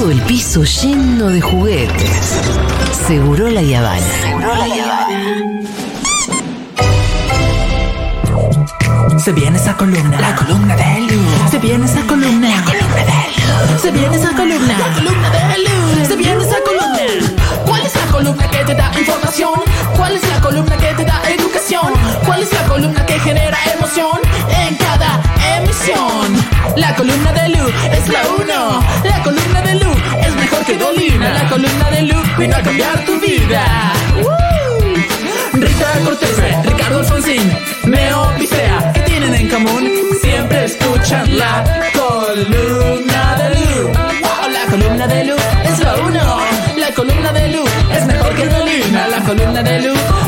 todo 0.00 0.10
el 0.12 0.22
piso 0.22 0.64
lleno 0.64 1.28
de 1.28 1.42
juguetes. 1.42 2.40
Seguro 3.06 3.50
la 3.50 3.60
Yavana. 3.60 4.00
Seguro 4.22 4.54
la 4.56 4.66
Yavana. 4.66 5.60
Se 9.18 9.32
viene 9.32 9.58
esa 9.58 9.76
columna. 9.76 10.18
La 10.18 10.34
columna 10.34 10.74
de 10.74 11.00
Lu. 11.02 11.20
Se 11.50 11.58
viene 11.58 11.84
esa 11.84 12.00
columna. 12.06 12.48
La 12.48 12.64
columna 12.64 12.96
de 12.96 13.12
Lu. 13.36 13.78
Se 13.82 13.90
viene 13.90 14.16
esa 14.16 14.30
columna. 14.30 14.78
La 14.78 14.94
columna 14.94 15.28
de 15.28 15.58
Lu. 15.58 16.06
Se 16.06 16.16
viene 16.16 16.44
esa 16.44 16.56
columna. 16.64 17.00
¿Cuál 17.66 17.84
es 17.84 17.94
la 17.94 18.06
columna 18.10 18.50
que 18.50 18.64
te 18.64 18.74
da 18.74 18.90
información? 18.98 19.60
¿Cuál 19.98 20.16
es 20.16 20.26
la 20.26 20.40
columna 20.40 20.76
que 20.78 20.94
te 20.94 21.04
da 21.04 21.20
educación? 21.28 21.49
¿Cuál 22.26 22.42
es 22.42 22.52
la 22.52 22.64
columna 22.66 23.06
que 23.06 23.16
genera 23.20 23.56
emoción 23.72 24.18
en 24.66 24.74
cada 24.74 25.22
emisión? 25.56 26.34
La 26.74 26.92
columna 26.96 27.32
de 27.32 27.48
Lu 27.50 27.68
es 27.92 28.08
la 28.08 28.22
uno. 28.26 28.82
La 29.04 29.22
columna 29.22 29.62
de 29.62 29.74
Lu 29.76 29.92
es 30.20 30.34
mejor 30.34 30.64
que 30.64 30.76
Dolina. 30.76 31.32
La 31.32 31.48
columna 31.48 31.90
de 31.92 32.02
Lu 32.02 32.16
vino 32.36 32.56
a 32.56 32.60
cambiar 32.60 33.04
tu 33.04 33.20
vida. 33.20 33.92
Rita 35.52 35.86
Cortés, 36.04 36.66
Ricardo 36.66 36.98
Alfonsín, 36.98 37.52
Meo 37.84 38.34
Picea, 38.36 38.90
¿qué 38.92 39.00
tienen 39.02 39.34
en 39.34 39.48
común? 39.48 39.92
Siempre 40.20 40.64
escuchan 40.64 41.38
la 41.38 41.62
columna 41.92 43.36
de 43.38 43.54
Lu. 43.54 43.92
La 44.52 44.66
columna 44.68 45.06
de 45.06 45.24
Lu 45.24 45.36
es 45.62 45.78
la 45.78 45.94
uno. 45.98 46.40
La 46.76 46.92
columna 46.96 47.32
de 47.32 47.48
Lu 47.48 47.64
es 47.92 48.06
mejor 48.06 48.34
que 48.34 48.48
Dolina. 48.48 49.06
La 49.06 49.20
columna 49.20 49.62
de 49.62 49.80
Lu. 49.82 50.19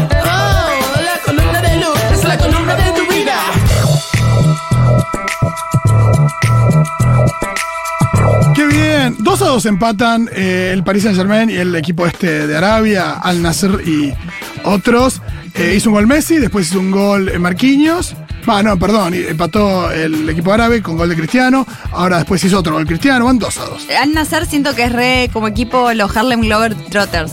Empatan 9.66 10.28
eh, 10.32 10.70
el 10.72 10.84
Paris 10.84 11.04
Saint 11.04 11.16
Germain 11.16 11.50
y 11.50 11.54
el 11.54 11.74
equipo 11.74 12.06
este 12.06 12.46
de 12.46 12.56
Arabia, 12.56 13.12
Al 13.12 13.42
Nasser 13.42 13.80
y 13.86 14.12
otros. 14.64 15.20
Eh, 15.54 15.74
hizo 15.76 15.90
un 15.90 15.94
gol 15.94 16.06
Messi, 16.06 16.38
después 16.38 16.68
hizo 16.68 16.80
un 16.80 16.90
gol 16.90 17.28
eh, 17.28 17.38
Marquinhos. 17.38 18.14
Ah, 18.46 18.62
no, 18.62 18.78
perdón, 18.78 19.14
empató 19.14 19.90
el 19.90 20.28
equipo 20.28 20.52
árabe 20.52 20.82
con 20.82 20.96
gol 20.96 21.08
de 21.08 21.16
Cristiano. 21.16 21.66
Ahora 21.92 22.18
después 22.18 22.42
hizo 22.44 22.58
otro 22.58 22.74
gol 22.74 22.86
Cristiano, 22.86 23.26
van 23.26 23.38
dos 23.38 23.58
a 23.58 23.66
dos. 23.66 23.86
Al 24.00 24.12
nacer 24.12 24.46
siento 24.46 24.74
que 24.74 24.84
es 24.84 24.92
re 24.92 25.30
como 25.32 25.48
equipo 25.48 25.92
los 25.92 26.16
Harlem 26.16 26.40
Globetrotters. 26.40 27.32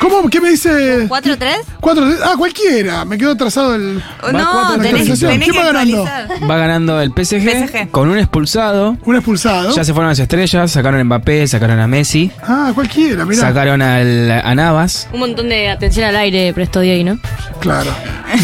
¿Cómo? 0.00 0.28
¿Qué 0.30 0.40
me 0.40 0.50
dice? 0.50 1.08
¿4-3? 1.08 1.38
Cuatro, 1.80 2.04
ah, 2.24 2.34
cualquiera. 2.38 3.04
Me 3.04 3.18
quedó 3.18 3.32
atrasado 3.32 3.74
el. 3.74 3.94
No, 3.96 4.02
cuatro, 4.22 4.76
tenés, 4.76 4.86
actualización. 4.86 5.32
tenés 5.32 5.48
¿Quién 5.48 5.52
que 5.52 5.58
va 5.66 5.72
ganando? 5.72 6.04
actualizar. 6.06 6.50
Va 6.50 6.56
ganando 6.56 7.00
el 7.00 7.10
PSG, 7.10 7.66
PSG. 7.66 7.90
con 7.90 8.08
un 8.08 8.18
expulsado. 8.18 8.96
Un 9.04 9.16
expulsado. 9.16 9.74
Ya 9.74 9.84
se 9.84 9.92
fueron 9.92 10.10
las 10.10 10.18
estrellas, 10.18 10.70
sacaron 10.70 11.00
a 11.00 11.04
Mbappé, 11.04 11.46
sacaron 11.48 11.80
a 11.80 11.86
Messi, 11.86 12.30
Ah, 12.42 12.70
cualquiera, 12.74 13.24
mira. 13.24 13.40
sacaron 13.40 13.82
al, 13.82 14.30
a 14.30 14.54
Navas. 14.54 15.08
Un 15.12 15.20
montón 15.20 15.48
de 15.48 15.68
atención 15.68 16.06
al 16.06 16.16
aire 16.16 16.52
prestó 16.54 16.80
Diego, 16.80 17.14
¿no? 17.14 17.20
Claro. 17.60 17.90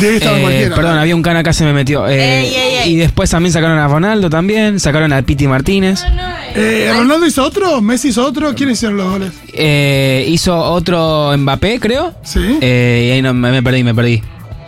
De 0.00 0.08
ahí 0.08 0.16
estaba 0.16 0.38
Eh, 0.38 0.42
cualquiera. 0.42 0.75
perdón, 0.75 0.98
había 0.98 1.14
un 1.14 1.22
can 1.22 1.36
acá 1.36 1.52
se 1.52 1.64
me 1.64 1.72
metió. 1.72 2.08
Eh, 2.08 2.41
Ey, 2.41 2.55
ey, 2.55 2.75
ey. 2.84 2.92
Y 2.92 2.97
después 2.97 3.30
también 3.30 3.52
sacaron 3.52 3.78
a 3.78 3.86
Ronaldo 3.86 4.28
también, 4.30 4.80
sacaron 4.80 5.12
al 5.12 5.25
Piti 5.25 5.47
Martínez. 5.47 6.02
Eh, 6.56 6.91
¿Ronaldo 6.97 7.27
hizo 7.27 7.44
otro? 7.44 7.80
¿Messi 7.80 8.08
hizo 8.08 8.25
otro? 8.25 8.55
¿Quiénes 8.55 8.78
hicieron 8.78 8.97
los 8.97 9.10
goles? 9.12 9.32
Eh, 9.52 10.25
hizo 10.28 10.56
otro 10.58 11.32
Mbappé, 11.45 11.78
creo. 11.78 12.14
Sí. 12.23 12.59
Eh, 12.61 13.06
y 13.09 13.11
ahí 13.12 13.23
no, 13.23 13.34
me, 13.34 13.50
me 13.50 13.62
perdí, 13.62 13.84
me 13.84 13.95
perdí. 13.95 14.23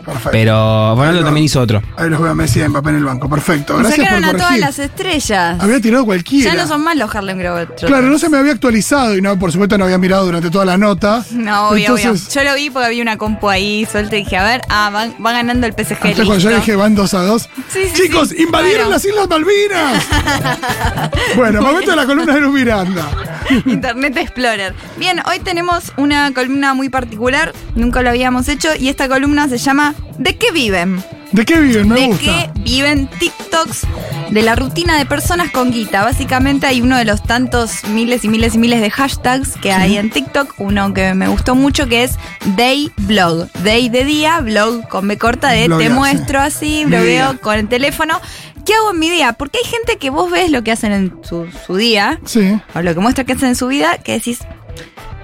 Perfecto. 0.07 0.31
Pero 0.31 0.95
Ronaldo 0.97 1.25
también 1.25 1.45
hizo 1.45 1.61
otro. 1.61 1.83
Ahí 1.97 2.09
los 2.09 2.19
juega 2.19 2.35
Messi 2.35 2.61
y 2.61 2.69
Mbappé 2.69 2.91
en 2.91 2.97
el 2.97 3.05
banco. 3.05 3.29
Perfecto. 3.29 3.77
Gracias 3.77 3.97
Sacaron 4.07 4.25
por 4.25 4.37
a 4.37 4.39
todas 4.39 4.59
las 4.59 4.79
estrellas. 4.79 5.57
Había 5.61 5.81
tirado 5.81 6.05
cualquiera. 6.05 6.55
Ya 6.55 6.63
no 6.63 6.69
son 6.69 6.83
más 6.85 6.97
los 6.97 7.15
Harlem 7.15 7.39
Globetrotters. 7.39 7.87
Claro, 7.91 8.07
no 8.07 8.19
se 8.19 8.29
me 8.29 8.39
había 8.39 8.53
actualizado 8.53 9.17
y 9.17 9.21
no, 9.21 9.39
por 9.39 9.51
supuesto 9.53 9.77
no 9.77 9.85
había 9.85 9.99
mirado 9.99 10.25
durante 10.25 10.49
toda 10.51 10.65
la 10.65 10.79
nota. 10.79 11.25
No, 11.33 11.71
obvio, 11.71 11.97
Entonces, 11.97 12.29
obvio. 12.29 12.43
Yo 12.45 12.51
lo 12.51 12.55
vi 12.57 12.71
porque 12.71 12.87
había 12.87 13.03
una 13.03 13.17
compu 13.19 13.49
ahí 13.49 13.87
suelta 13.91 14.17
y 14.17 14.23
dije, 14.25 14.37
a 14.37 14.45
ver, 14.45 14.63
ah, 14.69 14.91
va, 14.95 15.07
va 15.25 15.33
ganando 15.33 15.67
el 15.67 15.73
PSG. 15.73 15.93
hasta 16.07 16.25
cuando 16.25 16.39
yo 16.39 16.51
dije 16.51 16.77
van 16.77 16.95
dos 16.95 17.13
a 17.15 17.23
dos. 17.23 17.49
Sí, 17.69 17.81
sí, 17.93 18.03
Chicos, 18.05 18.29
sí. 18.29 18.37
invadieron 18.43 18.87
Bueno. 18.89 18.91
las 18.91 19.05
Islas 19.05 19.29
Malvinas. 19.29 20.07
bueno, 21.37 21.63
momento 21.63 21.91
de 21.91 21.97
la 21.97 22.07
columna 22.07 22.35
de 22.35 22.41
Luz 22.41 22.55
Miranda. 22.55 23.09
Internet 23.67 24.17
Explorer. 24.17 24.75
Bien, 24.99 25.21
hoy 25.29 25.41
tenemos 25.41 25.93
una 25.97 26.33
columna 26.33 26.75
muy 26.75 26.89
particular, 26.89 27.53
nunca 27.75 28.03
lo 28.03 28.11
habíamos 28.11 28.49
hecho, 28.49 28.69
y 28.79 28.89
esta 28.89 29.09
columna 29.09 29.49
se 29.49 29.59
llama 29.59 29.95
¿De 30.19 30.37
qué 30.37 30.51
viven? 30.51 31.03
¿De 31.33 31.45
qué 31.45 31.59
viven? 31.61 31.89
Me 31.89 32.01
de 32.01 32.07
gusta. 32.07 32.25
qué 32.55 32.61
viven 32.61 33.07
TikToks 33.19 33.83
de 34.31 34.43
la 34.43 34.55
rutina 34.57 34.97
de 34.97 35.05
personas 35.05 35.51
con 35.51 35.71
guita. 35.71 36.05
Básicamente 36.05 36.67
hay 36.67 36.81
uno 36.81 36.97
de 36.97 37.05
los 37.05 37.23
tantos 37.23 37.85
miles 37.89 38.25
y 38.25 38.29
miles 38.29 38.55
y 38.55 38.59
miles 38.59 38.81
de 38.81 38.91
hashtags 38.91 39.57
que 39.61 39.73
hay 39.73 39.99
en 39.99 40.11
TikTok, 40.11 40.55
uno 40.59 40.95
que 40.95 41.13
me 41.15 41.29
gustó 41.29 41.55
mucho 41.55 41.87
que 41.89 42.05
es 42.05 42.13
Day 42.57 42.91
Blog. 42.97 43.49
Day 43.63 43.89
de 43.91 44.05
día, 44.05 44.41
blog 44.41 44.89
con 44.89 45.07
B 45.09 45.19
corta 45.19 45.51
de 45.51 45.69
te 45.69 45.89
sí. 45.89 45.93
muestro 45.93 46.41
así, 46.41 46.83
Mi 46.85 46.93
blogueo 46.93 47.33
día. 47.33 47.41
con 47.43 47.57
el 47.57 47.69
teléfono. 47.69 48.21
¿Qué 48.65 48.73
hago 48.75 48.93
en 48.93 48.99
mi 48.99 49.11
día? 49.11 49.33
Porque 49.35 49.59
hay 49.63 49.71
gente 49.71 49.97
que 49.99 50.11
vos 50.11 50.31
ves 50.31 50.51
lo 50.51 50.65
que 50.65 50.73
hacen 50.73 50.93
en 50.93 51.15
su, 51.23 51.47
su 51.67 51.77
día, 51.77 52.19
Sí. 52.25 52.59
o 52.75 52.83
lo 52.83 52.95
que 52.95 53.01
muestra 53.01 53.25
que 53.25 53.35
hacen 53.35 53.49
en 53.51 53.55
su 53.57 53.69
vida, 53.69 53.99
que 53.99 54.13
decís, 54.13 54.41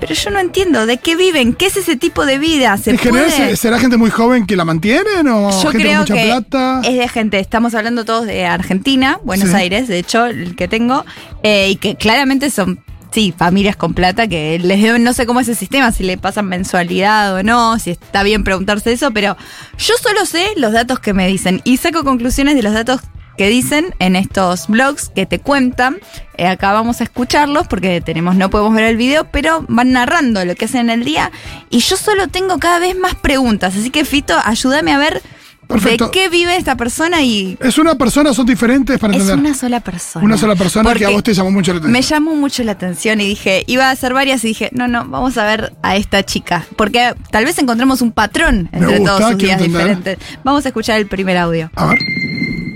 pero 0.03 0.15
yo 0.17 0.31
no 0.31 0.41
entiendo, 0.41 0.85
¿de 0.85 0.97
qué 0.97 1.15
viven? 1.15 1.53
¿Qué 1.55 1.67
es 1.67 1.77
ese 1.77 1.95
tipo 1.97 2.27
de 2.27 2.39
vida? 2.39 2.77
¿Se 2.77 2.91
En 2.91 2.99
general, 2.99 3.31
puede? 3.31 3.51
¿se- 3.51 3.57
¿será 3.57 3.79
gente 3.79 3.97
muy 3.97 4.11
joven 4.11 4.47
que 4.49 4.57
la 4.57 4.65
mantienen 4.65 5.29
o 5.29 5.49
Yo 5.63 5.71
gente 5.71 5.79
creo 5.85 5.93
con 6.01 6.01
mucha 6.01 6.15
que 6.15 6.25
plata? 6.25 6.81
es 6.85 6.99
de 6.99 7.09
gente, 7.09 7.39
estamos 7.39 7.73
hablando 7.77 8.05
todos 8.05 8.27
de 8.27 8.45
Argentina, 8.45 9.21
Buenos 9.23 9.51
Sí. 9.51 9.55
Aires, 9.55 9.87
de 9.87 9.99
hecho, 10.01 10.27
el 10.27 10.57
que 10.57 10.67
tengo, 10.67 11.05
eh, 11.45 11.69
y 11.71 11.77
que 11.77 11.95
claramente 11.95 12.51
son, 12.51 12.81
sí, 13.13 13.33
familias 13.37 13.77
con 13.77 13.95
plata 13.95 14.27
que 14.27 14.59
les 14.59 14.83
deben, 14.83 15.05
no 15.05 15.13
sé 15.13 15.25
cómo 15.25 15.39
es 15.39 15.49
el 15.49 15.55
sistema, 15.55 15.93
si 15.93 16.03
le 16.03 16.19
pasan 16.19 16.47
mensualidad 16.49 17.37
o 17.37 17.45
no, 17.45 17.79
si 17.79 17.91
está 17.93 18.25
bien 18.25 18.43
preguntarse 18.43 18.91
eso, 18.93 19.13
pero 19.13 19.37
yo 19.79 19.95
solo 20.03 20.27
sé 20.27 20.47
los 20.57 20.73
datos 20.73 20.99
que 20.99 21.15
me 21.15 21.29
dicen 21.29 21.61
y 21.63 21.77
saco 21.77 22.03
conclusiones 22.03 22.57
de 22.57 22.63
los 22.65 22.73
datos 22.73 23.03
que 23.37 23.49
dicen 23.49 23.95
en 23.99 24.17
estos 24.17 24.67
blogs 24.69 25.09
que 25.15 25.27
te 25.27 25.39
cuentan. 25.39 25.99
Eh, 26.37 26.47
acá 26.47 26.73
vamos 26.73 27.01
a 27.01 27.05
escucharlos 27.05 27.67
porque 27.69 28.01
tenemos, 28.01 28.37
no 28.37 28.51
podemos 28.51 28.75
ver 28.75 28.85
el 28.85 28.97
video, 28.97 29.25
pero 29.31 29.65
van 29.69 29.93
narrando 29.93 30.45
lo 30.45 30.55
que 30.55 30.65
hacen 30.67 30.83
en 30.83 30.91
el 31.01 31.05
día. 31.05 31.31
Y 31.71 31.81
yo 31.81 31.97
solo 31.97 32.29
tengo 32.29 32.59
cada 32.59 32.79
vez 32.79 32.97
más 32.97 33.15
preguntas. 33.15 33.75
Así 33.77 33.91
que, 33.91 34.05
Fito, 34.05 34.35
ayúdame 34.45 34.93
a 34.93 34.99
ver 34.99 35.23
Perfecto. 35.69 36.07
de 36.07 36.11
qué 36.11 36.29
vive 36.29 36.57
esta 36.57 36.77
persona 36.77 37.23
y. 37.23 37.57
¿Es 37.61 37.79
una 37.79 37.95
persona? 37.95 38.35
¿Son 38.35 38.45
diferentes 38.45 38.99
para 38.99 39.15
Es 39.15 39.23
entender? 39.23 39.47
una 39.47 39.55
sola 39.55 39.81
persona. 39.81 40.25
Una 40.25 40.37
sola 40.37 40.55
persona 40.57 40.83
que 40.95 41.05
a 41.05 41.09
Porque 41.09 41.15
vos 41.15 41.23
te 41.23 41.33
llamó 41.35 41.51
mucho 41.51 41.73
la 41.73 41.79
atención. 41.79 41.93
Me 41.93 42.03
llamó 42.03 42.35
mucho 42.35 42.63
la 42.65 42.73
atención 42.73 43.21
y 43.21 43.27
dije, 43.29 43.65
iba 43.67 43.87
a 43.89 43.91
hacer 43.91 44.13
varias 44.13 44.45
y 44.45 44.49
dije, 44.49 44.69
no, 44.73 44.89
no, 44.89 45.07
vamos 45.07 45.39
a 45.39 45.45
ver 45.47 45.73
a 45.83 45.97
esta 45.97 46.23
chica. 46.25 46.67
Porque 46.77 47.15
tal 47.31 47.45
vez 47.47 47.59
encontremos 47.59 48.03
un 48.03 48.13
patrón 48.13 48.69
entre 48.73 48.99
gusta, 48.99 49.17
todos 49.17 49.31
sus 49.31 49.39
días 49.39 49.53
entender. 49.61 49.97
diferentes. 49.97 50.19
Vamos 50.45 50.65
a 50.67 50.69
escuchar 50.69 50.99
el 50.99 51.07
primer 51.07 51.39
audio. 51.39 51.71
A 51.77 51.87
ver. 51.87 51.99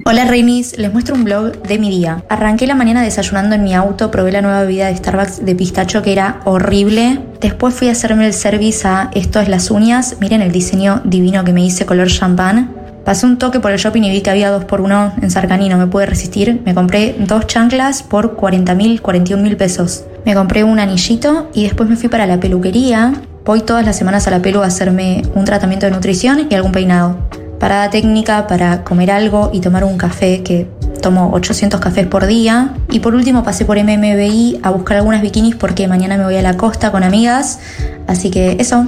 Hola 0.09 0.25
Reinis, 0.25 0.78
les 0.78 0.93
muestro 0.93 1.17
un 1.17 1.25
blog 1.25 1.62
de 1.62 1.81
mi 1.81 1.91
día. 1.91 2.22
Arranqué 2.28 2.69
la 2.69 2.77
mañana 2.77 3.03
desayunando 3.03 3.56
en 3.56 3.65
mi 3.65 3.75
auto, 3.75 4.12
probé 4.12 4.31
la 4.31 4.41
nueva 4.41 4.61
bebida 4.61 4.87
de 4.87 4.94
Starbucks 4.94 5.44
de 5.44 5.56
pistacho 5.56 6.00
que 6.03 6.12
era 6.12 6.43
horrible. 6.44 7.19
Después 7.41 7.75
fui 7.75 7.89
a 7.89 7.91
hacerme 7.91 8.25
el 8.25 8.33
service 8.33 8.87
a 8.87 9.11
Esto 9.15 9.41
es 9.41 9.49
las 9.49 9.69
uñas. 9.69 10.19
Miren 10.21 10.43
el 10.43 10.53
diseño 10.53 11.00
divino 11.03 11.43
que 11.43 11.53
me 11.53 11.65
hice 11.65 11.87
color 11.87 12.06
champán. 12.06 12.72
Pasé 13.05 13.27
un 13.27 13.37
toque 13.37 13.59
por 13.59 13.72
el 13.72 13.78
shopping 13.78 14.03
y 14.05 14.11
vi 14.11 14.21
que 14.21 14.31
había 14.31 14.50
dos 14.50 14.65
por 14.65 14.81
uno 14.81 15.12
en 15.21 15.28
Sarcani, 15.28 15.69
no 15.69 15.77
me 15.77 15.89
pude 15.89 16.06
resistir. 16.06 16.62
Me 16.65 16.73
compré 16.73 17.17
dos 17.19 17.49
chanclas 17.49 18.05
por 18.05 18.37
40 18.37 18.77
mil, 18.77 19.03
41 19.03 19.43
mil 19.43 19.56
pesos. 19.56 20.05
Me 20.25 20.37
compré 20.37 20.62
un 20.62 20.78
anillito 20.78 21.50
y 21.53 21.65
después 21.65 21.88
me 21.88 21.97
fui 21.97 22.09
para 22.09 22.28
la 22.28 22.38
peluquería. 22.38 23.12
Voy 23.44 23.62
todas 23.62 23.84
las 23.84 23.97
semanas 23.97 24.28
a 24.28 24.31
la 24.31 24.41
pelu 24.41 24.62
a 24.62 24.67
hacerme 24.67 25.23
un 25.34 25.44
tratamiento 25.44 25.87
de 25.87 25.91
nutrición 25.91 26.47
y 26.49 26.55
algún 26.55 26.71
peinado. 26.71 27.17
Parada 27.59 27.91
técnica 27.91 28.47
para 28.47 28.84
comer 28.84 29.11
algo 29.11 29.50
y 29.53 29.61
tomar 29.61 29.84
un 29.84 29.97
café 29.97 30.43
que 30.43 30.69
tomo 31.03 31.31
800 31.33 31.81
cafés 31.81 32.06
por 32.06 32.27
día. 32.27 32.75
Y 32.91 33.00
por 33.00 33.15
último 33.15 33.43
pasé 33.43 33.65
por 33.65 33.78
MMBI 33.78 34.61
a 34.62 34.71
buscar 34.71 34.99
algunas 34.99 35.22
bikinis 35.22 35.55
porque 35.55 35.88
mañana 35.88 36.17
me 36.17 36.25
voy 36.25 36.37
a 36.37 36.43
la 36.43 36.56
costa 36.56 36.93
con 36.93 37.03
amigas. 37.03 37.61
Así 38.06 38.31
que 38.31 38.56
eso. 38.58 38.87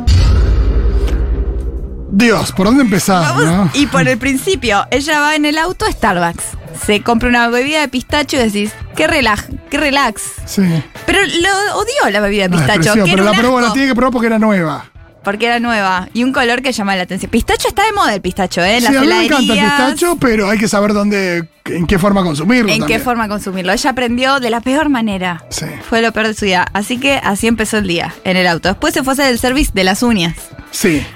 Dios, 2.11 2.53
¿por 2.53 2.67
dónde 2.67 2.83
empezar? 2.83 3.23
Vamos, 3.23 3.45
no? 3.45 3.71
Y 3.75 3.87
por 3.87 4.07
el 4.09 4.19
principio, 4.19 4.87
ella 4.91 5.21
va 5.21 5.37
en 5.37 5.45
el 5.45 5.59
auto 5.59 5.87
a 5.87 5.93
Starbucks. 5.93 6.45
Se 6.85 7.03
compra 7.03 7.29
una 7.29 7.49
bebida 7.49 7.81
de 7.81 7.89
pistacho 7.89 8.37
y 8.37 8.41
decís, 8.41 8.73
qué 8.97 9.07
relax, 9.07 9.47
qué 9.71 9.79
relax. 9.79 10.23
Sí. 10.45 10.63
Pero 11.07 11.21
lo 11.21 11.79
odió 11.79 12.11
la 12.11 12.21
bebida 12.21 12.49
de 12.49 12.51
pistacho. 12.51 12.95
que 12.95 13.03
pero 13.03 13.23
era 13.23 13.33
la 13.33 13.39
probó, 13.39 13.61
la 13.61 13.73
tiene 13.73 13.89
que 13.89 13.95
probar 13.95 14.13
porque 14.13 14.27
era 14.27 14.39
nueva. 14.39 14.85
Porque 15.29 15.45
era 15.45 15.61
nueva. 15.61 16.09
Y 16.15 16.25
un 16.25 16.33
color 16.33 16.63
que 16.63 16.73
llama 16.73 16.97
la 16.97 17.03
atención. 17.03 17.31
Pistacho 17.31 17.69
está 17.69 17.85
de 17.85 17.93
moda 17.93 18.15
el 18.15 18.23
pistacho, 18.23 18.65
¿eh? 18.65 18.77
En 18.77 18.81
Sí, 18.81 18.85
las 18.87 18.97
a 18.97 19.01
mí 19.03 19.07
me 19.09 19.27
encanta 19.27 19.53
el 19.53 19.61
pistacho, 19.61 20.17
pero 20.19 20.49
hay 20.49 20.57
que 20.57 20.69
saber 20.69 20.95
dónde, 20.95 21.47
en 21.67 21.87
qué 21.87 21.99
forma 21.99 22.23
consumirlo. 22.23 22.73
¿En 22.73 22.79
también. 22.79 22.99
qué 22.99 23.05
forma 23.05 23.29
consumirlo? 23.29 23.71
Ella 23.75 23.91
aprendió 23.91 24.41
de 24.41 24.49
la 24.49 24.63
peor 24.63 24.89
manera. 24.89 25.45
Sí. 25.51 25.67
Fue 25.87 26.01
lo 26.01 26.13
peor 26.13 26.29
de 26.29 26.33
su 26.35 26.47
vida. 26.47 26.67
Así 26.73 26.97
que 26.99 27.21
así 27.23 27.47
empezó 27.47 27.77
el 27.77 27.87
día, 27.87 28.15
en 28.25 28.39
el 28.39 28.47
auto. 28.47 28.71
Después 28.71 28.95
se 28.95 29.03
fue 29.03 29.11
a 29.11 29.15
hacer 29.15 29.27
el 29.27 29.39
service 29.39 29.71
de 29.75 29.85
las 29.85 30.03
uñas. 30.03 30.35
Sí. 30.71 31.07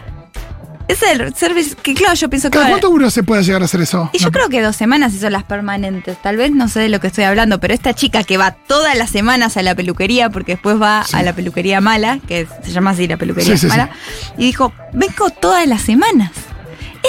Es 0.88 1.02
el 1.02 1.34
service 1.34 1.74
que, 1.82 1.94
claro, 1.94 2.14
yo 2.14 2.28
pienso 2.28 2.50
que. 2.50 2.58
¿Cada 2.58 2.70
cuánto 2.70 2.90
uno 2.90 3.08
se 3.10 3.22
puede 3.22 3.42
llegar 3.42 3.62
a 3.62 3.66
hacer 3.66 3.80
eso? 3.80 4.10
Y 4.12 4.18
yo 4.18 4.26
No. 4.26 4.32
creo 4.32 4.48
que 4.48 4.60
dos 4.60 4.76
semanas 4.76 5.14
hizo 5.14 5.30
las 5.30 5.44
permanentes. 5.44 6.20
Tal 6.20 6.36
vez 6.36 6.50
no 6.52 6.68
sé 6.68 6.80
de 6.80 6.88
lo 6.88 7.00
que 7.00 7.06
estoy 7.06 7.24
hablando, 7.24 7.60
pero 7.60 7.72
esta 7.72 7.94
chica 7.94 8.24
que 8.24 8.36
va 8.36 8.50
todas 8.52 8.96
las 8.98 9.10
semanas 9.10 9.56
a 9.56 9.62
la 9.62 9.74
peluquería, 9.74 10.30
porque 10.30 10.52
después 10.52 10.80
va 10.80 11.02
a 11.12 11.22
la 11.22 11.32
peluquería 11.34 11.80
mala, 11.80 12.18
que 12.26 12.46
se 12.62 12.72
llama 12.72 12.90
así 12.90 13.06
la 13.06 13.16
peluquería 13.16 13.52
Sí, 13.56 13.58
sí, 13.58 13.66
mala, 13.68 13.90
y 14.36 14.42
dijo, 14.46 14.72
vengo 14.92 15.30
todas 15.30 15.66
las 15.66 15.82
semanas. 15.82 16.30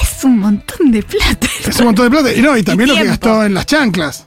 Es 0.02 0.24
un 0.24 0.40
montón 0.40 0.92
de 0.92 1.04
plata. 1.04 1.48
Es 1.68 1.78
un 1.80 1.86
montón 1.86 2.06
de 2.06 2.12
plata. 2.12 2.34
Y 2.34 2.42
no, 2.42 2.58
y 2.58 2.64
también 2.64 2.90
lo 2.90 2.96
que 2.96 3.04
gastó 3.06 3.44
en 3.46 3.54
las 3.54 3.66
chanclas. 3.66 4.26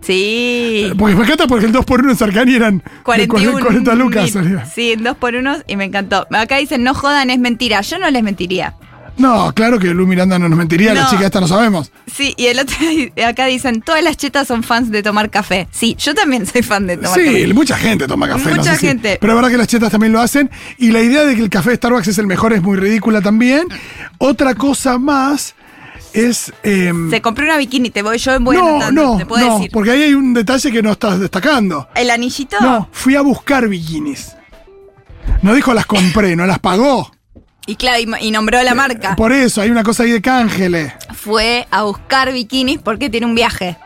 Sí. 0.00 0.92
Porque 0.96 1.14
me 1.16 1.24
encanta 1.24 1.46
porque 1.46 1.66
el 1.66 1.72
2x1 1.72 2.10
en 2.10 2.16
Sarcani 2.16 2.54
eran 2.54 2.78
de 2.78 2.84
41 3.02 3.58
40 3.60 3.94
lucas. 3.94 4.34
mil. 4.36 4.60
Sí, 4.72 4.92
en 4.92 5.02
dos 5.02 5.16
por 5.16 5.34
unos 5.34 5.58
y 5.66 5.76
me 5.76 5.84
encantó. 5.84 6.26
Acá 6.30 6.56
dicen, 6.58 6.84
no 6.84 6.94
jodan, 6.94 7.30
es 7.30 7.38
mentira. 7.38 7.80
Yo 7.80 7.98
no 7.98 8.08
les 8.10 8.22
mentiría. 8.22 8.74
No, 9.18 9.52
claro 9.52 9.78
que 9.78 9.88
Lu 9.88 10.06
Miranda 10.06 10.38
no 10.38 10.48
nos 10.48 10.56
mentiría, 10.58 10.94
la 10.94 11.02
No. 11.02 11.10
chica 11.10 11.26
esta 11.26 11.40
no 11.40 11.48
sabemos. 11.48 11.90
Sí, 12.06 12.34
y 12.36 12.46
el 12.46 12.58
otro 12.60 12.76
acá 13.26 13.46
dicen, 13.46 13.82
todas 13.82 14.02
las 14.02 14.16
chetas 14.16 14.46
son 14.48 14.62
fans 14.62 14.90
de 14.90 15.02
tomar 15.02 15.28
café. 15.30 15.68
Sí, 15.70 15.96
yo 15.98 16.14
también 16.14 16.46
soy 16.46 16.62
fan 16.62 16.86
de 16.86 16.96
tomar 16.96 17.18
Sí, 17.18 17.24
café. 17.24 17.54
mucha 17.54 17.76
gente 17.76 18.06
toma 18.06 18.28
café. 18.28 18.50
no 18.50 18.56
Mucha 18.56 18.76
si- 18.76 18.86
gente. 18.86 19.18
pero 19.20 19.32
es 19.32 19.36
verdad 19.36 19.50
que 19.50 19.56
las 19.58 19.66
chetas 19.68 19.90
también 19.90 20.12
lo 20.12 20.20
hacen. 20.20 20.50
Y 20.78 20.92
la 20.92 21.02
idea 21.02 21.24
de 21.24 21.34
que 21.34 21.42
el 21.42 21.50
café 21.50 21.70
de 21.70 21.76
Starbucks 21.76 22.08
es 22.08 22.18
el 22.18 22.26
mejor 22.26 22.52
es 22.52 22.62
muy 22.62 22.76
ridícula 22.76 23.20
también. 23.20 23.66
Otra 24.18 24.54
cosa 24.54 24.98
más 24.98 25.54
es. 26.12 26.52
em, 26.62 27.10
Se 27.10 27.20
compró 27.20 27.44
una 27.44 27.56
bikini, 27.58 27.90
te 27.90 28.02
voy 28.02 28.18
yo 28.18 28.38
voy 28.40 28.56
no, 28.56 28.66
anotando, 28.68 29.02
no, 29.02 29.16
te 29.18 29.26
puedo 29.26 29.46
no, 29.46 29.54
decir. 29.54 29.70
porque 29.72 29.90
ahí 29.90 30.02
hay 30.04 30.14
un 30.14 30.32
detalle 30.32 30.70
que 30.72 30.82
no 30.82 30.92
estás 30.92 31.18
destacando. 31.20 31.88
¿El 31.96 32.10
anillito? 32.10 32.56
No, 32.60 32.88
fui 32.92 33.16
a 33.16 33.20
buscar 33.20 33.68
bikinis. 33.68 34.32
No 35.42 35.54
dijo 35.54 35.74
las 35.74 35.86
compré, 35.86 36.34
no 36.36 36.46
las 36.46 36.58
pagó. 36.60 37.10
Y 37.68 37.76
claro, 37.76 37.98
y, 38.00 38.26
y 38.26 38.30
nombró 38.32 38.60
la 38.62 38.74
marca. 38.74 39.14
Por 39.14 39.30
eso, 39.32 39.60
hay 39.60 39.70
una 39.70 39.82
cosa 39.84 40.02
ahí 40.02 40.10
de 40.10 40.22
cángeles. 40.22 40.92
Fue 41.14 41.68
a 41.70 41.82
buscar 41.82 42.32
bikinis 42.32 42.78
porque 42.78 43.10
tiene 43.10 43.26
un 43.26 43.34
viaje. 43.34 43.76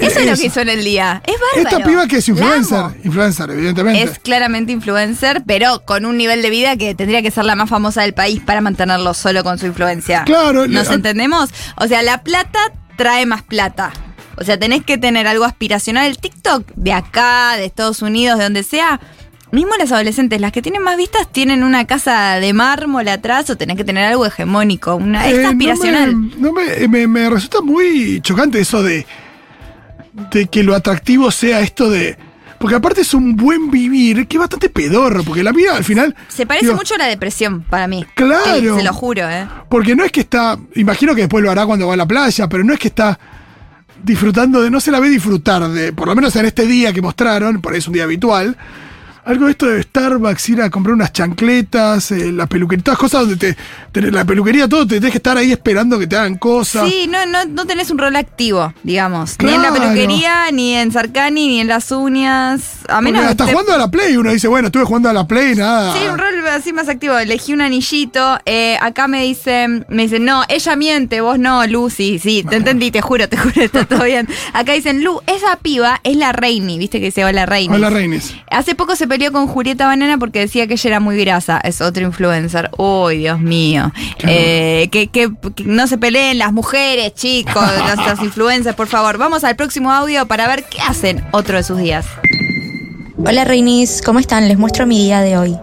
Eso 0.00 0.20
es 0.20 0.26
lo 0.30 0.36
que 0.36 0.46
hizo 0.46 0.60
en 0.60 0.68
el 0.68 0.84
día. 0.84 1.20
Es 1.26 1.34
bárbaro. 1.34 1.76
Esta 1.76 1.84
piba 1.90 2.06
que 2.06 2.18
es 2.18 2.28
influencer, 2.28 2.84
influencer, 3.02 3.50
evidentemente. 3.50 4.02
Es 4.04 4.20
claramente 4.20 4.70
influencer, 4.70 5.42
pero 5.46 5.84
con 5.84 6.06
un 6.06 6.16
nivel 6.16 6.42
de 6.42 6.50
vida 6.50 6.76
que 6.76 6.94
tendría 6.94 7.22
que 7.22 7.32
ser 7.32 7.44
la 7.44 7.56
más 7.56 7.68
famosa 7.68 8.02
del 8.02 8.14
país 8.14 8.40
para 8.40 8.60
mantenerlo 8.60 9.14
solo 9.14 9.42
con 9.42 9.58
su 9.58 9.66
influencia. 9.66 10.22
Claro, 10.24 10.68
¿Nos 10.68 10.88
le- 10.88 10.94
entendemos? 10.94 11.50
O 11.76 11.88
sea, 11.88 12.02
la 12.02 12.22
plata 12.22 12.60
trae 12.96 13.26
más 13.26 13.42
plata. 13.42 13.92
O 14.36 14.44
sea, 14.44 14.58
tenés 14.58 14.84
que 14.84 14.96
tener 14.96 15.26
algo 15.26 15.44
aspiracional. 15.44 16.06
El 16.06 16.18
TikTok 16.18 16.68
de 16.76 16.92
acá, 16.92 17.56
de 17.56 17.64
Estados 17.64 18.00
Unidos, 18.00 18.38
de 18.38 18.44
donde 18.44 18.62
sea. 18.62 19.00
Mismo 19.54 19.70
las 19.78 19.92
adolescentes, 19.92 20.40
las 20.40 20.52
que 20.52 20.60
tienen 20.62 20.82
más 20.82 20.96
vistas, 20.96 21.28
tienen 21.30 21.62
una 21.62 21.86
casa 21.86 22.34
de 22.40 22.52
mármol 22.52 23.06
atrás 23.08 23.48
o 23.50 23.56
tenés 23.56 23.76
que 23.76 23.84
tener 23.84 24.04
algo 24.04 24.26
hegemónico. 24.26 24.96
Una, 24.96 25.26
es 25.28 25.38
Eh, 25.38 25.42
no 25.42 25.48
aspiracional. 25.50 26.16
me- 26.16 26.36
No 26.36 26.52
me, 26.52 26.88
me- 26.88 27.06
me 27.06 27.30
resulta 27.30 27.60
muy 27.60 28.20
chocante 28.22 28.58
eso 28.60 28.82
de, 28.82 29.06
de 30.30 30.46
que 30.46 30.62
lo 30.62 30.74
atractivo 30.74 31.30
sea 31.30 31.60
esto 31.60 31.90
de. 31.90 32.16
Porque 32.58 32.76
aparte 32.76 33.02
es 33.02 33.12
un 33.12 33.36
buen 33.36 33.70
vivir 33.70 34.26
que 34.26 34.36
es 34.36 34.40
bastante 34.40 34.70
pedorro, 34.70 35.22
porque 35.22 35.42
la 35.42 35.52
vida 35.52 35.76
al 35.76 35.84
final. 35.84 36.14
Se 36.28 36.46
parece 36.46 36.66
digo, 36.66 36.76
mucho 36.76 36.94
a 36.94 36.98
la 36.98 37.06
depresión 37.06 37.62
para 37.62 37.86
mí. 37.86 38.06
Claro. 38.14 38.54
Eh, 38.56 38.78
se 38.78 38.82
lo 38.84 38.92
juro, 38.94 39.28
¿eh? 39.28 39.46
Porque 39.68 39.94
no 39.94 40.02
es 40.04 40.10
que 40.12 40.20
está. 40.20 40.58
Imagino 40.74 41.14
que 41.14 41.22
después 41.22 41.44
lo 41.44 41.50
hará 41.50 41.66
cuando 41.66 41.86
va 41.88 41.94
a 41.94 41.96
la 41.96 42.06
playa, 42.06 42.48
pero 42.48 42.64
no 42.64 42.72
es 42.72 42.78
que 42.78 42.88
está 42.88 43.18
disfrutando 44.02 44.62
de. 44.62 44.70
No 44.70 44.80
se 44.80 44.90
la 44.90 45.00
ve 45.00 45.10
disfrutar 45.10 45.68
de. 45.68 45.92
Por 45.92 46.08
lo 46.08 46.14
menos 46.14 46.34
en 46.36 46.46
este 46.46 46.66
día 46.66 46.92
que 46.92 47.02
mostraron, 47.02 47.60
por 47.60 47.72
ahí 47.72 47.78
es 47.80 47.86
un 47.86 47.92
día 47.94 48.04
habitual. 48.04 48.56
Algo 49.26 49.46
de 49.46 49.52
esto 49.52 49.66
de 49.66 49.82
Starbucks, 49.82 50.48
ir 50.50 50.60
a 50.60 50.68
comprar 50.68 50.94
unas 50.94 51.12
chancletas, 51.12 52.10
eh, 52.10 52.30
la 52.30 52.46
peluquería, 52.46 52.84
todas 52.84 52.98
cosas 52.98 53.22
donde 53.22 53.36
te, 53.36 53.56
te- 53.92 54.10
La 54.10 54.24
peluquería, 54.24 54.68
todo, 54.68 54.86
te 54.86 54.96
tenés 54.96 55.12
que 55.12 55.16
estar 55.18 55.36
ahí 55.38 55.50
esperando 55.50 55.98
que 55.98 56.06
te 56.06 56.14
hagan 56.16 56.36
cosas. 56.36 56.88
Sí, 56.88 57.06
no, 57.08 57.24
no, 57.26 57.44
no 57.46 57.64
tenés 57.66 57.90
un 57.90 57.96
rol 57.98 58.16
activo, 58.16 58.74
digamos. 58.82 59.36
Ni 59.42 59.52
en 59.54 59.62
la 59.62 59.72
peluquería, 59.72 60.50
ni 60.52 60.74
en 60.74 60.92
Sarcani, 60.92 61.46
ni 61.48 61.60
en 61.60 61.68
las 61.68 61.90
uñas. 61.90 62.80
A 62.88 62.96
Porque 62.96 63.02
menos 63.12 63.24
hasta 63.24 63.46
te- 63.46 63.52
jugando 63.52 63.72
a 63.72 63.78
la 63.78 63.90
Play, 63.90 64.16
uno 64.16 64.30
dice, 64.30 64.46
bueno, 64.48 64.66
estuve 64.66 64.84
jugando 64.84 65.08
a 65.08 65.12
la 65.14 65.26
Play, 65.26 65.54
nada. 65.54 65.94
Sí, 65.94 66.00
un 66.06 66.18
rol 66.18 66.46
así 66.48 66.72
más 66.74 66.88
activo. 66.90 67.16
Elegí 67.18 67.54
un 67.54 67.62
anillito. 67.62 68.38
eh, 68.44 68.76
acá 68.82 69.08
me 69.08 69.22
dicen, 69.22 69.86
me 69.88 70.02
dicen, 70.02 70.24
no, 70.24 70.42
ella 70.48 70.76
miente, 70.76 71.20
vos 71.22 71.38
no, 71.38 71.66
Lucy. 71.66 72.18
Sí, 72.18 72.44
te 72.48 72.56
entendí, 72.56 72.90
te 72.90 73.00
juro, 73.00 73.28
te 73.28 73.36
juro, 73.38 73.54
está 73.62 73.84
todo 73.86 74.04
bien. 74.04 74.28
Acá 74.52 74.72
dicen, 74.72 75.02
Lu, 75.02 75.20
esa 75.26 75.56
piba 75.56 76.00
es 76.04 76.16
la 76.16 76.32
Reini, 76.32 76.78
viste 76.78 76.98
que 77.00 77.06
dice 77.06 77.24
hola 77.24 77.46
Reini. 77.46 77.74
Hola, 77.74 77.88
Reinis. 77.90 78.34
Hace 78.50 78.74
poco 78.74 78.96
se 78.96 79.06
peleó 79.14 79.30
con 79.30 79.46
Julieta 79.46 79.86
Banana 79.86 80.18
porque 80.18 80.40
decía 80.40 80.66
que 80.66 80.74
ella 80.74 80.90
era 80.90 80.98
muy 81.00 81.16
grasa. 81.16 81.60
Es 81.62 81.80
otro 81.80 82.02
influencer. 82.04 82.68
Uy, 82.78 83.18
Dios 83.18 83.38
mío. 83.40 83.92
Eh, 84.26 84.88
que, 84.90 85.06
que- 85.06 85.30
que 85.54 85.62
no 85.64 85.86
se 85.86 85.98
peleen 85.98 86.38
las 86.38 86.52
mujeres, 86.52 87.14
chicos, 87.14 87.54
las, 87.86 87.96
las 87.96 88.20
influencers, 88.22 88.74
por 88.74 88.88
favor. 88.88 89.16
Vamos 89.16 89.44
al 89.44 89.54
próximo 89.54 89.92
audio 89.92 90.26
para 90.26 90.48
ver 90.48 90.64
qué 90.64 90.78
hacen 90.80 91.24
otro 91.30 91.56
de 91.58 91.62
sus 91.62 91.78
días. 91.78 92.06
Hola 93.24 93.44
Reinis, 93.44 94.02
¿cómo 94.04 94.18
están? 94.18 94.48
Les 94.48 94.58
muestro 94.58 94.84
mi 94.84 94.98
día 94.98 95.20
de 95.20 95.38
hoy. 95.38 95.56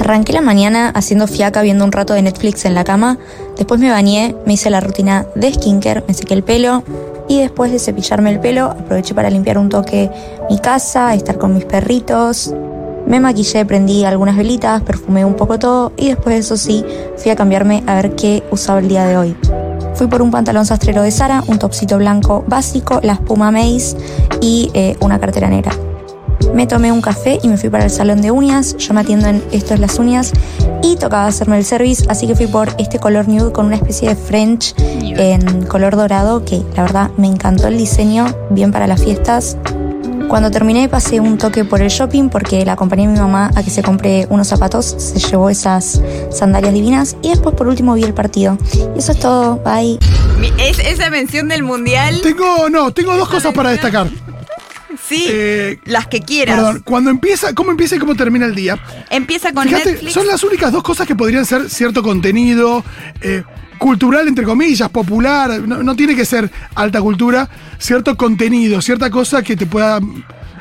Arranqué 0.00 0.32
la 0.32 0.40
mañana 0.40 0.90
haciendo 0.94 1.28
fiaca 1.28 1.62
viendo 1.62 1.84
un 1.84 1.92
rato 1.92 2.12
de 2.12 2.22
Netflix 2.22 2.64
en 2.64 2.74
la 2.74 2.82
cama, 2.82 3.18
después 3.56 3.80
me 3.80 3.88
bañé, 3.92 4.34
me 4.44 4.54
hice 4.54 4.68
la 4.68 4.80
rutina 4.80 5.26
de 5.36 5.54
skincare, 5.54 6.02
me 6.08 6.12
sequé 6.14 6.34
el 6.34 6.42
pelo 6.42 6.82
y 7.28 7.38
después 7.38 7.70
de 7.70 7.78
cepillarme 7.78 8.30
el 8.32 8.40
pelo 8.40 8.64
aproveché 8.66 9.14
para 9.14 9.30
limpiar 9.30 9.58
un 9.58 9.68
toque 9.68 10.10
mi 10.50 10.58
casa, 10.58 11.14
estar 11.14 11.38
con 11.38 11.54
mis 11.54 11.64
perritos. 11.64 12.52
Me 13.06 13.20
maquillé, 13.20 13.64
prendí 13.64 14.04
algunas 14.04 14.36
velitas, 14.36 14.82
perfumé 14.82 15.24
un 15.24 15.34
poco 15.34 15.58
todo 15.58 15.92
y 15.96 16.08
después 16.08 16.34
de 16.34 16.40
eso 16.40 16.56
sí 16.56 16.84
fui 17.16 17.30
a 17.30 17.36
cambiarme 17.36 17.84
a 17.86 17.94
ver 17.94 18.16
qué 18.16 18.42
usaba 18.50 18.80
el 18.80 18.88
día 18.88 19.06
de 19.06 19.16
hoy. 19.16 19.36
Fui 19.94 20.08
por 20.08 20.22
un 20.22 20.30
pantalón 20.30 20.66
sastrero 20.66 21.02
de 21.02 21.10
Sara, 21.10 21.42
un 21.46 21.58
topsito 21.58 21.98
blanco 21.98 22.44
básico, 22.48 23.00
la 23.02 23.14
espuma 23.14 23.50
Maze 23.50 23.96
y 24.40 24.70
eh, 24.74 24.96
una 25.00 25.20
cartera 25.20 25.48
negra. 25.48 25.72
Me 26.52 26.66
tomé 26.66 26.90
un 26.90 27.00
café 27.00 27.38
y 27.42 27.48
me 27.48 27.56
fui 27.56 27.70
para 27.70 27.84
el 27.84 27.90
salón 27.90 28.22
de 28.22 28.30
uñas. 28.30 28.76
Yo 28.76 28.92
me 28.92 29.00
atiendo 29.00 29.28
en 29.28 29.42
Esto 29.52 29.74
es 29.74 29.80
las 29.80 29.98
uñas 29.98 30.32
y 30.82 30.96
tocaba 30.96 31.26
hacerme 31.26 31.58
el 31.58 31.64
service, 31.64 32.04
así 32.08 32.26
que 32.26 32.34
fui 32.34 32.46
por 32.46 32.68
este 32.78 32.98
color 32.98 33.28
nude 33.28 33.52
con 33.52 33.66
una 33.66 33.76
especie 33.76 34.08
de 34.08 34.16
French 34.16 34.74
en 34.78 35.64
color 35.66 35.96
dorado 35.96 36.44
que 36.44 36.62
la 36.76 36.82
verdad 36.82 37.10
me 37.16 37.26
encantó 37.28 37.68
el 37.68 37.78
diseño, 37.78 38.26
bien 38.50 38.72
para 38.72 38.86
las 38.86 39.02
fiestas. 39.02 39.56
Cuando 40.28 40.50
terminé 40.50 40.88
pasé 40.88 41.20
un 41.20 41.38
toque 41.38 41.64
por 41.64 41.80
el 41.80 41.88
shopping 41.88 42.28
porque 42.28 42.64
la 42.64 42.72
acompañé 42.72 43.04
a 43.06 43.08
mi 43.08 43.18
mamá 43.18 43.50
a 43.54 43.62
que 43.62 43.70
se 43.70 43.82
compre 43.82 44.26
unos 44.28 44.48
zapatos, 44.48 44.84
se 44.98 45.18
llevó 45.20 45.48
esas 45.50 46.00
sandalias 46.30 46.74
divinas 46.74 47.16
y 47.22 47.30
después 47.30 47.54
por 47.54 47.68
último 47.68 47.94
vi 47.94 48.02
el 48.02 48.12
partido. 48.12 48.58
Y 48.94 48.98
eso 48.98 49.12
es 49.12 49.20
todo, 49.20 49.56
bye. 49.64 49.98
Es- 50.58 50.80
esa 50.80 51.10
mención 51.10 51.48
del 51.48 51.62
mundial, 51.62 52.20
Tengo, 52.22 52.68
no, 52.68 52.90
tengo 52.92 53.16
dos 53.16 53.28
cosas 53.28 53.54
para 53.54 53.70
destacar. 53.70 54.08
sí, 55.08 55.26
Eh, 55.30 55.78
las 55.84 56.06
que 56.08 56.20
quieras. 56.20 56.56
Perdón, 56.56 56.82
cuando 56.84 57.10
empieza, 57.10 57.54
¿cómo 57.54 57.70
empieza 57.70 57.94
y 57.96 57.98
cómo 58.00 58.14
termina 58.16 58.46
el 58.46 58.54
día? 58.54 58.78
Empieza 59.10 59.52
con 59.52 59.64
Fíjate, 59.68 59.92
Netflix. 59.92 60.12
son 60.12 60.26
las 60.26 60.42
únicas 60.42 60.72
dos 60.72 60.82
cosas 60.82 61.06
que 61.06 61.14
podrían 61.14 61.46
ser 61.46 61.70
cierto 61.70 62.02
contenido 62.02 62.82
eh, 63.20 63.44
cultural, 63.78 64.28
entre 64.28 64.44
comillas, 64.44 64.88
popular. 64.88 65.60
No, 65.60 65.82
no 65.82 65.96
tiene 65.96 66.14
que 66.16 66.24
ser 66.24 66.50
alta 66.74 67.00
cultura, 67.00 67.48
cierto 67.78 68.16
contenido, 68.16 68.80
cierta 68.82 69.10
cosa 69.10 69.42
que 69.42 69.56
te 69.56 69.66
pueda 69.66 70.00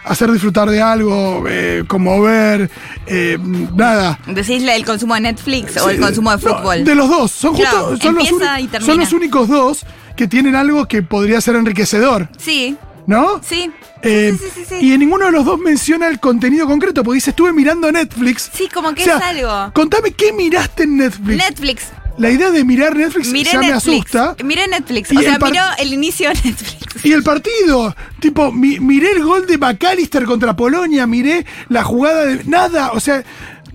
hacer 0.06 0.32
disfrutar 0.32 0.70
de 0.70 0.82
algo, 0.82 1.46
eh, 1.50 1.84
conmover, 1.88 2.70
eh, 3.08 3.40
nada. 3.76 4.20
Decís 4.28 4.62
el 4.64 4.86
consumo 4.86 5.16
de 5.16 5.22
Netflix 5.22 5.78
o 5.78 5.90
el 5.90 6.00
consumo 6.00 6.30
de 6.36 6.38
no, 6.46 6.58
fútbol. 6.58 6.84
de 6.84 6.96
los 6.96 7.10
dos. 7.10 7.32
Son, 7.32 7.56
Claro, 7.56 7.88
justo- 7.90 8.06
son, 8.06 8.16
los 8.16 8.26
y 8.26 9.06
son 9.10 9.18
únicos 9.18 9.48
dos 9.50 9.86
que 10.16 10.28
tienen 10.28 10.56
algo 10.56 10.88
que 10.88 11.02
podría 11.02 11.42
ser 11.42 11.56
enriquecedor, 11.56 12.30
Sí, 12.38 12.78
¿no? 13.08 13.42
sí. 13.44 13.72
Eh, 14.04 14.36
sí, 14.40 14.46
sí, 14.54 14.62
sí, 14.70 14.76
sí. 14.80 14.86
Y 14.86 14.94
en 14.94 15.00
ninguno 15.00 15.26
de 15.26 15.32
los 15.32 15.44
dos 15.44 15.60
menciona 15.60 16.08
el 16.08 16.20
contenido 16.20 16.68
concreto, 16.68 17.04
porque 17.04 17.16
dice, 17.16 17.32
estuve 17.32 17.52
mirando 17.52 17.92
Netflix. 17.92 18.52
Sí, 18.54 18.70
como 18.72 18.94
que 18.94 19.02
O 19.02 19.06
sea, 19.06 19.18
es 19.18 19.24
algo. 19.24 19.74
Contame 19.74 20.12
qué 20.12 20.32
miraste 20.32 20.84
en 20.84 20.98
Netflix. 20.98 21.38
Netflix. 21.38 21.84
La 22.18 22.30
idea 22.32 22.50
de 22.52 22.64
mirar 22.64 22.96
Netflix 22.96 23.28
Miré 23.30 23.52
ya 23.52 23.60
me 23.60 23.72
asusta. 23.74 24.36
Miré 24.44 24.68
Netflix. 24.68 25.12
Y 25.12 25.18
O 25.18 25.22
sea, 25.22 25.38
miró 25.38 25.64
el 25.80 25.94
inicio 25.94 26.30
de 26.30 26.36
Netflix. 26.46 27.06
Y 27.06 27.12
el 27.12 27.24
partido, 27.24 27.96
tipo, 28.20 28.52
mi- 28.52 28.80
miré 28.80 29.12
el 29.12 29.24
gol 29.24 29.46
de 29.48 29.58
McAllister 29.58 30.24
contra 30.24 30.56
Polonia, 30.56 31.06
miré 31.06 31.46
la 31.70 31.84
jugada 31.84 32.26
de. 32.26 32.44
Nada, 32.46 32.92
o 32.94 33.00
sea. 33.00 33.24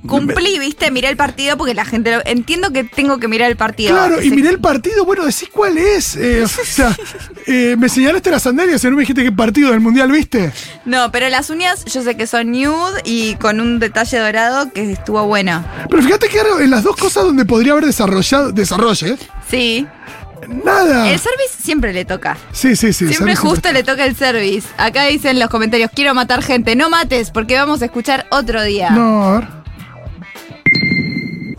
Cumplí, 0.07 0.59
viste, 0.59 0.91
miré 0.91 1.09
el 1.09 1.17
partido 1.17 1.57
porque 1.57 1.75
la 1.75 1.85
gente 1.85 2.11
lo- 2.17 2.23
entiendo 2.25 2.73
que 2.73 2.85
tengo 2.85 3.19
que 3.19 3.29
mirar 3.29 3.51
el 3.51 3.57
partido. 3.57 3.93
Claro, 3.95 4.23
y 4.23 4.31
miré 4.31 4.49
el 4.49 4.59
partido, 4.61 5.05
bueno, 5.05 5.25
decís 5.25 5.49
cuál 5.53 5.77
es. 5.79 6.17
Eh, 6.17 6.43
o 6.45 6.49
sea, 6.49 6.97
eh, 7.47 7.77
me 7.79 7.89
señalaste 7.89 8.31
las 8.31 8.43
sandalias 8.43 8.83
y 8.83 8.87
no 8.89 8.97
me 8.97 9.03
dijiste 9.03 9.23
qué 9.23 9.33
partido 9.33 9.71
del 9.71 9.81
mundial 9.81 10.11
viste. 10.11 10.53
No, 10.85 11.13
pero 11.13 11.29
las 11.29 11.51
uñas 11.51 11.85
yo 11.85 12.03
sé 12.03 12.17
que 12.17 12.27
son 12.27 12.51
nude 12.53 13.01
y 13.05 13.35
con 13.37 13.61
un 13.61 13.79
detalle 13.79 14.19
dorado 14.19 14.73
que 14.73 14.93
estuvo 14.93 15.25
bueno. 15.27 15.65
Pero 15.89 16.03
fíjate 16.03 16.29
que 16.29 16.41
en 16.61 16.71
las 16.71 16.83
dos 16.83 16.97
cosas 16.97 17.25
donde 17.25 17.45
podría 17.45 17.73
haber 17.73 17.85
desarrollado, 17.87 18.53
desarrolle, 18.53 19.17
Sí. 19.51 19.87
nada. 20.65 21.11
El 21.11 21.19
service 21.19 21.63
siempre 21.63 21.93
le 21.93 22.05
toca. 22.05 22.37
Sí, 22.53 22.75
sí, 22.77 22.93
sí. 22.93 23.07
Siempre 23.09 23.37
justo 23.37 23.71
le 23.73 23.83
toca 23.83 24.05
el 24.07 24.17
service. 24.17 24.67
Acá 24.79 25.05
dicen 25.05 25.33
en 25.33 25.41
los 25.41 25.51
comentarios, 25.51 25.91
quiero 25.95 26.15
matar 26.15 26.43
gente. 26.43 26.75
No 26.77 26.89
mates, 26.91 27.31
porque 27.31 27.57
vamos 27.57 27.83
a 27.83 27.85
escuchar 27.87 28.27
otro 28.31 28.63
día. 28.63 28.91
No, 28.91 29.23
a 29.25 29.39
ver. 29.41 29.60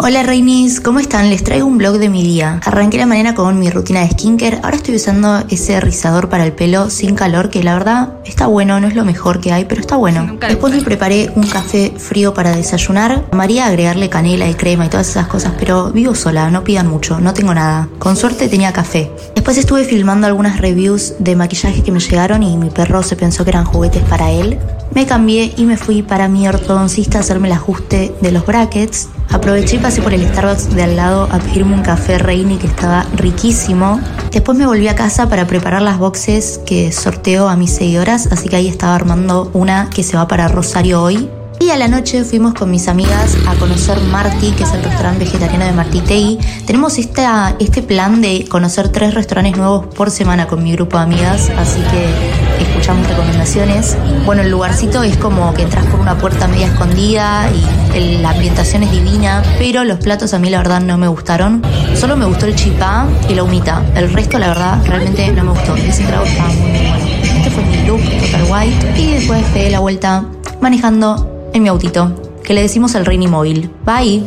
Hola 0.04 0.24
Reinis, 0.24 0.82
¿cómo 0.82 1.00
están? 1.00 1.30
Les 1.30 1.44
traigo 1.44 1.68
un 1.68 1.78
blog 1.78 2.00
de 2.00 2.10
mi 2.10 2.24
día. 2.24 2.60
Arranqué 2.66 2.98
la 2.98 3.06
mañana 3.06 3.36
con 3.36 3.60
mi 3.60 3.70
rutina 3.70 4.00
de 4.00 4.10
skincare. 4.10 4.60
Ahora 4.64 4.78
estoy 4.78 4.96
usando 4.96 5.44
ese 5.50 5.80
rizador 5.80 6.28
para 6.28 6.44
el 6.44 6.54
pelo 6.54 6.90
sin 6.90 7.14
calor, 7.14 7.52
que 7.52 7.64
la 7.64 7.76
verdad 7.76 8.14
está 8.26 8.48
bueno, 8.48 8.80
no 8.80 8.88
es 8.88 8.96
lo 8.96 9.06
mejor 9.06 9.40
que 9.40 9.54
hay, 9.54 9.66
pero 9.66 9.80
está 9.80 9.98
bueno. 9.98 10.38
Después 10.40 10.74
me 10.74 10.82
preparé 10.82 11.32
un 11.36 11.44
café 11.44 11.94
frío 11.96 12.34
para 12.34 12.56
desayunar. 12.56 13.26
María 13.32 13.68
agregarle 13.68 14.10
canela 14.10 14.50
y 14.50 14.56
crema 14.56 14.88
y 14.88 14.90
todas 14.90 15.08
esas 15.08 15.28
cosas, 15.28 15.54
pero 15.60 15.92
vivo 15.92 16.16
sola, 16.16 16.50
no 16.50 16.64
pidan 16.64 16.88
mucho, 16.88 17.20
no 17.20 17.36
tengo 17.36 17.54
nada. 17.54 17.88
Con 18.00 18.16
suerte 18.16 18.50
tenía 18.50 18.74
café. 18.74 19.12
Después 19.36 19.60
estuve 19.60 19.84
filmando 19.84 20.26
algunas 20.26 20.60
reviews 20.60 21.14
de 21.20 21.36
maquillaje 21.36 21.84
que 21.84 21.92
me 21.92 22.00
llegaron 22.00 22.42
y 22.42 22.58
mi 22.58 22.72
perro 22.72 23.04
se 23.04 23.16
pensó 23.16 23.44
que 23.44 23.52
eran 23.52 23.66
juguetes 23.66 24.02
para 24.06 24.32
él. 24.32 24.58
Me 24.96 25.06
cambié 25.06 25.54
y 25.56 25.66
me 25.66 25.78
fui 25.78 26.02
para 26.02 26.28
mi 26.28 26.48
ortodoncista 26.48 27.20
a 27.20 27.22
hacerme 27.22 27.50
el 27.50 27.54
ajuste 27.54 28.16
de 28.20 28.32
los 28.32 28.48
brackets. 28.48 29.08
Aproveché 29.32 29.78
y 29.78 29.80
pasé 29.80 30.02
por 30.02 30.14
el 30.14 30.28
Starbucks 30.28 30.76
de 30.76 30.84
al 30.84 30.96
lado 30.98 31.28
a 31.32 31.40
pedirme 31.40 31.74
un 31.74 31.82
café 31.82 32.18
Reini 32.18 32.58
que 32.58 32.68
estaba 32.68 33.06
riquísimo. 33.16 34.00
Después 34.32 34.58
me 34.58 34.66
volví 34.66 34.88
a 34.88 34.96
casa 34.96 35.30
para 35.30 35.48
preparar 35.48 35.82
las 35.82 35.98
boxes 35.98 36.60
que 36.66 36.92
sorteo 36.92 37.48
a 37.48 37.56
mis 37.56 37.72
seguidoras, 37.72 38.28
así 38.32 38.50
que 38.50 38.58
ahí 38.58 38.68
estaba 38.68 38.94
armando 38.94 39.50
una 39.54 39.90
que 39.90 40.04
se 40.04 40.18
va 40.18 40.28
para 40.28 40.48
Rosario 40.48 41.02
hoy. 41.02 41.30
Y 41.60 41.70
a 41.70 41.78
la 41.78 41.88
noche 41.88 42.24
fuimos 42.24 42.56
con 42.56 42.72
mis 42.72 42.88
amigas 42.88 43.38
a 43.48 43.54
conocer 43.56 44.00
Marti, 44.02 44.52
que 44.52 44.64
es 44.64 44.74
el 44.74 44.84
restaurante 44.84 45.26
vegetariano 45.26 45.64
de 45.64 45.72
Marti 45.74 46.02
Tei. 46.02 46.40
Tenemos 46.66 46.98
este 46.98 47.82
plan 47.84 48.20
de 48.20 48.48
conocer 48.50 48.90
tres 48.90 49.14
restaurantes 49.14 49.58
nuevos 49.58 49.86
por 49.94 50.10
semana 50.10 50.48
con 50.48 50.64
mi 50.64 50.72
grupo 50.74 50.98
de 50.98 51.04
amigas, 51.04 51.52
así 51.58 51.80
que 51.92 52.31
escuchamos 52.64 53.08
recomendaciones. 53.08 53.98
Bueno, 54.26 54.42
el 54.42 54.50
lugarcito 54.52 55.04
es 55.04 55.18
como 55.18 55.54
que 55.54 55.64
entras 55.64 55.86
por 55.88 56.00
una 56.00 56.18
puerta 56.18 56.48
media 56.48 56.68
escondida 56.68 57.50
y 57.94 57.98
el- 57.98 58.22
la 58.22 58.32
ambientación 58.32 58.84
es 58.84 58.92
divina, 58.92 59.44
pero 59.58 59.84
los 59.84 59.98
platos 60.00 60.34
a 60.34 60.40
mí 60.40 60.50
la 60.50 60.58
verdad 60.60 60.82
no 60.82 60.98
me 60.98 61.08
gustaron. 61.08 61.62
Solo 61.96 62.16
me 62.18 62.26
gustó 62.26 62.46
el 62.46 62.56
chipá 62.56 63.06
y 63.30 63.34
la 63.36 63.44
humita. 63.44 63.82
El 63.96 64.12
resto 64.14 64.38
la 64.40 64.48
verdad 64.50 64.82
realmente 64.86 65.32
no 65.32 65.44
me 65.44 65.52
gustó. 65.52 65.76
Ese 65.76 66.04
trago 66.04 66.26
estaba 66.26 66.50
muy, 66.50 66.70
muy 66.72 66.80
bueno. 66.88 67.06
Este 67.38 67.50
fue 67.50 67.64
mi 67.64 67.88
look 67.88 68.02
total 68.02 68.44
white 68.50 68.94
y 69.02 69.12
después 69.14 69.44
pegué 69.54 69.70
la 69.72 69.80
vuelta 69.80 70.24
manejando 70.62 71.50
en 71.54 71.64
mi 71.64 71.70
autito, 71.70 72.32
que 72.44 72.54
le 72.54 72.62
decimos 72.62 72.94
el 72.96 73.06
Reini 73.06 73.28
Móvil. 73.28 73.70
Bye. 73.86 74.24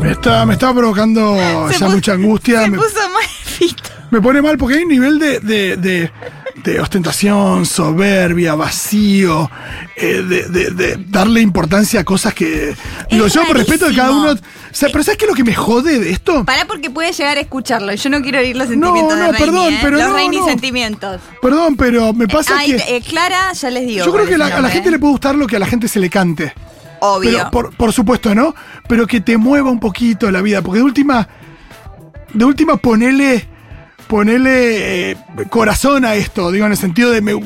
Me 0.00 0.10
está, 0.12 0.44
me 0.44 0.52
está 0.54 0.74
provocando 0.74 1.34
Se 1.68 1.78
ya 1.78 1.86
puso- 1.86 1.90
mucha 1.94 2.12
angustia. 2.12 2.62
Se 2.64 2.70
Me, 2.70 2.76
puso 2.76 3.08
mal 3.10 3.22
fito. 3.44 3.90
Me 4.14 4.22
pone 4.22 4.40
mal 4.40 4.56
porque 4.56 4.76
hay 4.76 4.82
un 4.84 4.88
nivel 4.90 5.18
de, 5.18 5.40
de, 5.40 5.76
de- 5.76 6.10
de 6.62 6.78
ostentación, 6.80 7.66
soberbia, 7.66 8.54
vacío, 8.54 9.50
eh, 9.96 10.22
de, 10.22 11.04
darle 11.08 11.40
importancia 11.40 12.00
a 12.00 12.04
cosas 12.04 12.32
que. 12.32 12.74
Yo 13.10 13.26
por 13.46 13.56
respeto 13.56 13.88
de 13.88 13.94
cada 13.96 14.12
uno. 14.12 14.26
rarísimo. 14.28 14.48
o 14.70 14.74
sea, 14.74 14.88
pero 14.92 15.02
¿sabes 15.04 15.18
qué 15.18 15.24
es 15.24 15.30
lo 15.30 15.34
que 15.34 15.42
me 15.42 15.54
jode 15.54 15.98
de 15.98 16.10
esto? 16.10 16.44
Pará 16.44 16.64
porque 16.66 16.90
puede 16.90 17.12
llegar 17.12 17.36
a 17.36 17.40
escucharlo. 17.40 17.92
Yo 17.92 18.08
no 18.08 18.22
quiero 18.22 18.38
oír 18.38 18.56
los 18.56 18.68
No, 18.68 18.86
sentimientos 18.86 19.18
no, 19.18 19.32
de 19.32 19.38
perdón, 19.38 19.72
¿eh? 19.74 19.78
pero 19.82 19.96
Los 19.98 20.08
no, 20.08 20.14
Reini 20.14 20.36
no. 20.38 20.46
sentimientos. 20.46 21.20
Perdón, 21.42 21.76
pero 21.76 22.12
me 22.12 22.28
pasa 22.28 22.54
Ay, 22.56 22.76
que. 22.76 22.96
eh, 22.96 23.02
Clara, 23.02 23.52
ya 23.52 23.70
les 23.70 23.86
digo. 23.86 24.06
yo 24.06 24.12
creo 24.12 24.26
que 24.26 24.38
la- 24.38 24.46
a 24.46 24.60
la 24.60 24.68
gente 24.70 24.88
¿eh? 24.90 24.92
le 24.92 24.98
puede 25.00 25.10
gustar 25.10 25.34
lo 25.34 25.48
que 25.48 25.56
a 25.56 25.58
la 25.58 25.66
gente 25.66 25.88
se 25.88 25.98
le 25.98 26.08
cante. 26.08 26.54
Obvio. 27.00 27.32
Pero 27.32 27.50
por, 27.50 27.76
por 27.76 27.92
supuesto, 27.92 28.32
¿no? 28.34 28.54
Pero 28.88 29.08
que 29.08 29.20
te 29.20 29.36
mueva 29.36 29.70
un 29.70 29.80
poquito 29.80 30.30
la 30.30 30.40
vida. 30.40 30.62
Porque 30.62 30.78
de 30.78 30.84
última. 30.84 31.28
De 32.32 32.44
última, 32.44 32.76
ponele. 32.76 33.48
Ponele 34.06 35.10
eh, 35.12 35.16
corazón 35.50 36.04
a 36.04 36.14
esto. 36.14 36.50
Digo, 36.50 36.66
en 36.66 36.72
el 36.72 36.78
sentido 36.78 37.10
de. 37.10 37.20
me- 37.20 37.40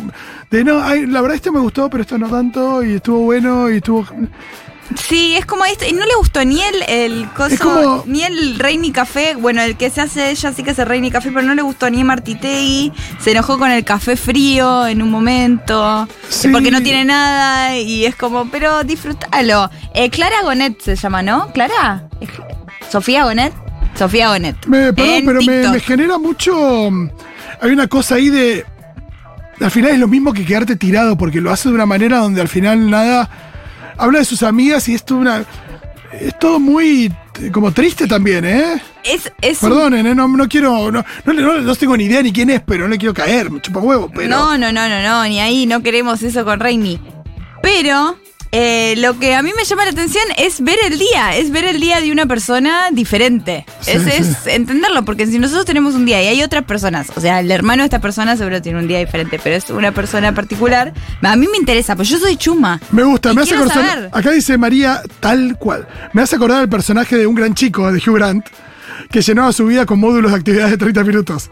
de 0.50 0.64
no, 0.64 0.82
ay, 0.82 1.06
la 1.06 1.20
verdad, 1.20 1.36
este 1.36 1.50
me 1.50 1.60
gustó, 1.60 1.88
pero 1.90 2.02
esto 2.02 2.18
no 2.18 2.28
tanto. 2.28 2.82
Y 2.82 2.94
estuvo 2.94 3.20
bueno. 3.20 3.70
Y 3.70 3.76
estuvo. 3.76 4.06
Sí, 4.96 5.36
es 5.36 5.44
como 5.44 5.66
esto. 5.66 5.84
Y 5.86 5.92
no 5.92 6.06
le 6.06 6.14
gustó 6.16 6.42
ni 6.46 6.62
el, 6.62 6.82
el 6.88 7.28
coso, 7.36 7.56
como- 7.62 8.04
ni 8.06 8.22
el 8.22 8.58
Reini 8.58 8.90
Café. 8.90 9.34
Bueno, 9.36 9.60
el 9.60 9.76
que 9.76 9.90
se 9.90 10.00
hace 10.00 10.30
ella 10.30 10.50
sí 10.52 10.62
que 10.62 10.70
es 10.70 10.78
el 10.78 10.86
Reini 10.86 11.10
Café, 11.10 11.30
pero 11.30 11.46
no 11.46 11.54
le 11.54 11.60
gustó 11.60 11.90
ni 11.90 12.02
Martitegui. 12.04 12.92
Se 13.20 13.32
enojó 13.32 13.58
con 13.58 13.70
el 13.70 13.84
café 13.84 14.16
frío 14.16 14.86
en 14.86 15.02
un 15.02 15.10
momento. 15.10 16.08
Sí. 16.30 16.48
Porque 16.48 16.70
no 16.70 16.82
tiene 16.82 17.04
nada. 17.04 17.76
Y 17.76 18.06
es 18.06 18.16
como, 18.16 18.50
pero 18.50 18.82
disfrútalo. 18.84 19.70
Eh, 19.94 20.08
Clara 20.08 20.40
Gonet 20.42 20.80
se 20.80 20.96
llama, 20.96 21.22
¿no? 21.22 21.52
¿Clara? 21.52 22.08
Es- 22.20 22.30
¿Sofía 22.90 23.24
Gonet? 23.24 23.52
Sofía 23.98 24.28
Gonet. 24.28 24.56
Me, 24.66 24.92
perdón, 24.92 25.22
pero 25.26 25.40
me, 25.72 25.80
genera 25.80 26.18
mucho. 26.18 26.90
mm, 26.90 27.10
Hay 27.60 27.70
una 27.72 27.86
cosa 27.88 28.14
ahí 28.16 28.28
de. 28.30 28.64
Al 29.60 29.70
final 29.72 29.90
es 29.92 29.98
lo 29.98 30.06
mismo 30.08 30.32
que 30.32 30.44
quedarte 30.44 30.76
tirado, 30.76 31.18
porque 31.18 31.40
lo 31.40 31.50
hace 31.50 31.68
de 31.68 31.74
una 31.74 31.86
manera 31.86 32.18
donde 32.18 32.40
al 32.40 32.48
final 32.48 32.88
nada. 32.90 33.28
Habla 33.96 34.20
de 34.20 34.24
sus 34.24 34.42
amigas 34.44 34.88
y 34.88 34.94
es 34.94 35.04
todo 35.04 35.18
una. 35.18 35.44
Es 36.12 36.38
todo 36.38 36.60
muy. 36.60 37.12
eh, 37.42 37.50
como 37.52 37.72
triste 37.72 38.06
también, 38.06 38.44
¿eh? 38.44 38.80
Es, 39.04 39.30
es 39.40 39.58
Perdonen, 39.58 40.06
¿eh? 40.06 40.14
no, 40.14 40.28
no 40.28 40.48
quiero. 40.48 40.90
No, 40.92 41.04
no, 41.24 41.32
no- 41.32 41.58
no 41.60 41.74
tengo 41.76 41.96
ni 41.96 42.04
idea 42.04 42.22
ni 42.22 42.32
quién 42.32 42.50
es, 42.50 42.60
pero 42.60 42.84
no 42.84 42.88
le 42.90 42.98
quiero 42.98 43.12
caer, 43.14 43.50
me 43.50 43.60
chupa 43.60 43.80
huevo, 43.80 44.08
pero. 44.14 44.28
No, 44.28 44.56
no, 44.56 44.70
no, 44.72 44.88
no, 44.88 45.02
no, 45.02 45.24
ni 45.24 45.40
ahí 45.40 45.66
no 45.66 45.82
queremos 45.82 46.22
eso 46.22 46.44
con 46.44 46.60
Reini. 46.60 47.00
Pero 47.62 48.16
eh, 48.50 48.94
lo 48.98 49.18
que 49.18 49.34
a 49.34 49.42
mí 49.42 49.50
me 49.56 49.64
llama 49.64 49.84
la 49.84 49.90
atención 49.90 50.24
es 50.36 50.60
ver 50.60 50.78
el 50.86 50.98
día, 50.98 51.36
es 51.36 51.50
ver 51.50 51.64
el 51.64 51.80
día 51.80 52.00
de 52.00 52.10
una 52.12 52.26
persona 52.26 52.88
diferente. 52.92 53.66
Sí, 53.80 53.92
es, 53.92 54.02
sí. 54.02 54.10
es 54.10 54.46
entenderlo, 54.46 55.04
porque 55.04 55.26
si 55.26 55.38
nosotros 55.38 55.66
tenemos 55.66 55.94
un 55.94 56.06
día 56.06 56.22
y 56.22 56.26
hay 56.28 56.42
otras 56.42 56.64
personas, 56.64 57.08
o 57.14 57.20
sea, 57.20 57.40
el 57.40 57.50
hermano 57.50 57.82
de 57.82 57.86
esta 57.86 58.00
persona 58.00 58.36
seguro 58.36 58.62
tiene 58.62 58.78
un 58.78 58.88
día 58.88 58.98
diferente, 58.98 59.38
pero 59.42 59.56
es 59.56 59.68
una 59.70 59.92
persona 59.92 60.34
particular, 60.34 60.92
a 61.22 61.36
mí 61.36 61.46
me 61.50 61.58
interesa, 61.58 61.94
pues 61.94 62.08
yo 62.08 62.18
soy 62.18 62.36
chuma. 62.36 62.80
Me 62.90 63.02
gusta, 63.02 63.34
me 63.34 63.42
hace 63.42 63.54
acordar. 63.54 63.74
saber. 63.74 64.10
Acá 64.12 64.30
dice 64.30 64.56
María 64.56 65.02
tal 65.20 65.56
cual. 65.58 65.86
Me 66.12 66.22
hace 66.22 66.36
acordar 66.36 66.62
el 66.62 66.68
personaje 66.68 67.16
de 67.16 67.26
un 67.26 67.34
gran 67.34 67.54
chico, 67.54 67.90
de 67.92 67.98
Hugh 67.98 68.16
Grant, 68.16 68.46
que 69.10 69.20
llenaba 69.20 69.52
su 69.52 69.66
vida 69.66 69.86
con 69.86 70.00
módulos 70.00 70.32
de 70.32 70.38
actividades 70.38 70.70
de 70.72 70.78
30 70.78 71.04
minutos. 71.04 71.50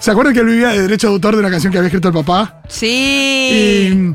¿Se 0.00 0.10
acuerdan 0.10 0.34
que 0.34 0.40
él 0.40 0.46
vivía 0.46 0.68
de 0.68 0.82
derecho 0.82 1.08
de 1.08 1.14
autor 1.14 1.34
de 1.34 1.40
una 1.40 1.50
canción 1.50 1.72
que 1.72 1.78
había 1.78 1.88
escrito 1.88 2.08
el 2.08 2.14
papá? 2.14 2.60
Sí. 2.68 2.86
Y, 2.86 4.14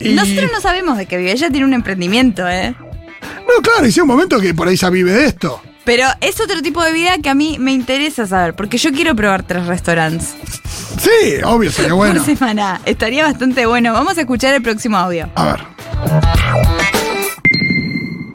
y- 0.00 0.14
Nosotros 0.14 0.50
no 0.52 0.60
sabemos 0.60 0.96
de 0.98 1.06
qué 1.06 1.16
vive, 1.18 1.32
ella 1.32 1.50
tiene 1.50 1.66
un 1.66 1.74
emprendimiento, 1.74 2.48
¿eh? 2.48 2.74
No, 3.46 3.62
claro, 3.62 3.86
y 3.86 3.92
sí, 3.92 4.00
un 4.00 4.08
momento 4.08 4.40
que 4.40 4.54
por 4.54 4.68
ahí 4.68 4.76
ya 4.76 4.90
vive 4.90 5.12
de 5.12 5.26
esto. 5.26 5.60
Pero 5.84 6.06
es 6.22 6.40
otro 6.40 6.62
tipo 6.62 6.82
de 6.82 6.92
vida 6.92 7.18
que 7.22 7.28
a 7.28 7.34
mí 7.34 7.56
me 7.58 7.72
interesa 7.72 8.26
saber, 8.26 8.54
porque 8.54 8.78
yo 8.78 8.90
quiero 8.92 9.14
probar 9.14 9.42
tres 9.42 9.66
restaurantes. 9.66 10.34
Sí, 10.98 11.36
obvio, 11.44 11.70
sería 11.70 11.92
bueno. 11.92 12.22
Por 12.24 12.36
semana. 12.36 12.80
Estaría 12.86 13.24
bastante 13.24 13.66
bueno. 13.66 13.92
Vamos 13.92 14.16
a 14.16 14.22
escuchar 14.22 14.54
el 14.54 14.62
próximo 14.62 14.96
audio. 14.96 15.28
A 15.34 15.44
ver. 15.44 16.73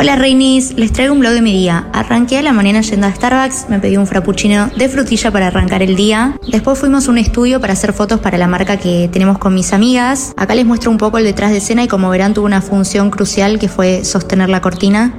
Hola 0.01 0.15
Reinis, 0.15 0.75
les 0.77 0.93
traigo 0.93 1.13
un 1.13 1.19
blog 1.19 1.33
de 1.33 1.41
mi 1.41 1.51
día. 1.51 1.89
Arranqué 1.91 2.37
a 2.37 2.41
la 2.41 2.53
mañana 2.53 2.79
yendo 2.79 3.05
a 3.05 3.13
Starbucks, 3.13 3.65
me 3.67 3.79
pedí 3.79 3.97
un 3.97 4.07
frappuccino 4.07 4.71
de 4.77 4.87
frutilla 4.87 5.29
para 5.29 5.47
arrancar 5.47 5.83
el 5.83 5.97
día. 5.97 6.39
Después 6.49 6.79
fuimos 6.79 7.09
a 7.09 7.11
un 7.11 7.17
estudio 7.17 7.59
para 7.59 7.73
hacer 7.73 7.91
fotos 7.91 8.21
para 8.21 8.37
la 8.37 8.47
marca 8.47 8.77
que 8.77 9.09
tenemos 9.11 9.39
con 9.39 9.53
mis 9.53 9.73
amigas. 9.73 10.33
Acá 10.37 10.55
les 10.55 10.65
muestro 10.65 10.89
un 10.89 10.97
poco 10.97 11.17
el 11.17 11.25
detrás 11.25 11.51
de 11.51 11.57
escena 11.57 11.83
y 11.83 11.89
como 11.89 12.09
verán 12.09 12.33
tuvo 12.33 12.45
una 12.45 12.61
función 12.61 13.11
crucial 13.11 13.59
que 13.59 13.67
fue 13.67 14.05
sostener 14.05 14.47
la 14.47 14.61
cortina. 14.61 15.13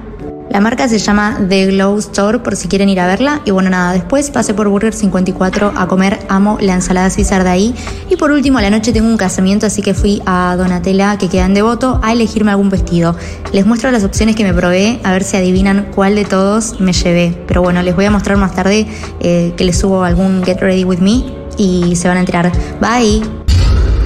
La 0.50 0.60
marca 0.60 0.88
se 0.88 0.98
llama 0.98 1.38
The 1.48 1.66
Glow 1.66 1.96
Store 2.00 2.40
por 2.40 2.56
si 2.56 2.66
quieren 2.66 2.88
ir 2.88 2.98
a 2.98 3.06
verla. 3.06 3.40
Y 3.44 3.52
bueno, 3.52 3.70
nada, 3.70 3.92
después 3.92 4.32
pasé 4.32 4.52
por 4.52 4.68
Burger 4.68 4.92
54 4.92 5.72
a 5.76 5.86
comer. 5.86 6.18
Amo 6.28 6.58
la 6.60 6.74
ensalada 6.74 7.08
César 7.08 7.44
de 7.44 7.50
ahí. 7.50 7.74
Y 8.08 8.16
por 8.16 8.32
último, 8.32 8.58
a 8.58 8.62
la 8.62 8.68
noche 8.68 8.92
tengo 8.92 9.06
un 9.06 9.16
casamiento, 9.16 9.66
así 9.66 9.80
que 9.80 9.94
fui 9.94 10.20
a 10.26 10.56
Donatella, 10.58 11.16
que 11.18 11.28
queda 11.28 11.46
en 11.46 11.54
Devoto, 11.54 12.00
a 12.02 12.12
elegirme 12.12 12.50
algún 12.50 12.68
vestido. 12.68 13.14
Les 13.52 13.64
muestro 13.64 13.92
las 13.92 14.02
opciones 14.02 14.34
que 14.34 14.42
me 14.42 14.52
probé, 14.52 14.98
a 15.04 15.12
ver 15.12 15.22
si 15.22 15.36
adivinan 15.36 15.86
cuál 15.94 16.16
de 16.16 16.24
todos 16.24 16.80
me 16.80 16.92
llevé. 16.92 17.32
Pero 17.46 17.62
bueno, 17.62 17.80
les 17.82 17.94
voy 17.94 18.06
a 18.06 18.10
mostrar 18.10 18.36
más 18.36 18.52
tarde 18.52 18.88
eh, 19.20 19.54
que 19.56 19.64
les 19.64 19.78
subo 19.78 20.02
algún 20.02 20.42
Get 20.42 20.58
Ready 20.58 20.82
With 20.82 20.98
Me 20.98 21.22
y 21.58 21.94
se 21.94 22.08
van 22.08 22.16
a 22.16 22.20
enterar. 22.20 22.50
Bye. 22.80 23.22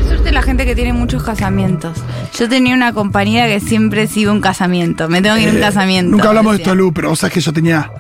Suerte 0.07 0.31
la 0.31 0.43
gente 0.43 0.67
que 0.67 0.75
tiene 0.75 0.93
muchos 0.93 1.23
casamientos. 1.23 1.97
Yo 2.39 2.49
tenía 2.49 2.75
una 2.75 2.93
compañera 2.93 3.47
que 3.47 3.61
siempre 3.61 4.07
sigue 4.07 4.29
un 4.31 4.41
casamiento. 4.41 5.09
Me 5.09 5.23
tengo 5.23 5.37
que 5.37 5.43
ir 5.43 5.49
a 5.49 5.53
un 5.53 5.59
Eh, 5.59 5.61
casamiento. 5.61 6.11
Nunca 6.11 6.29
hablamos 6.29 6.53
de 6.55 6.59
decía. 6.59 6.73
esto, 6.73 6.75
Lu, 6.75 6.93
pero 6.93 7.11
vos 7.11 7.19
sabés 7.19 7.35
que 7.35 7.41
yo 7.41 7.53
tenía 7.53 7.91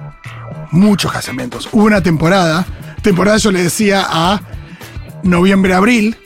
muchos 0.73 1.13
casamientos. 1.13 1.69
Hubo 1.73 1.85
una 1.85 2.03
temporada, 2.03 2.67
temporada 3.03 3.37
yo 3.39 3.53
le 3.53 3.63
decía 3.63 4.05
a 4.09 4.41
noviembre-abril. 5.23 6.17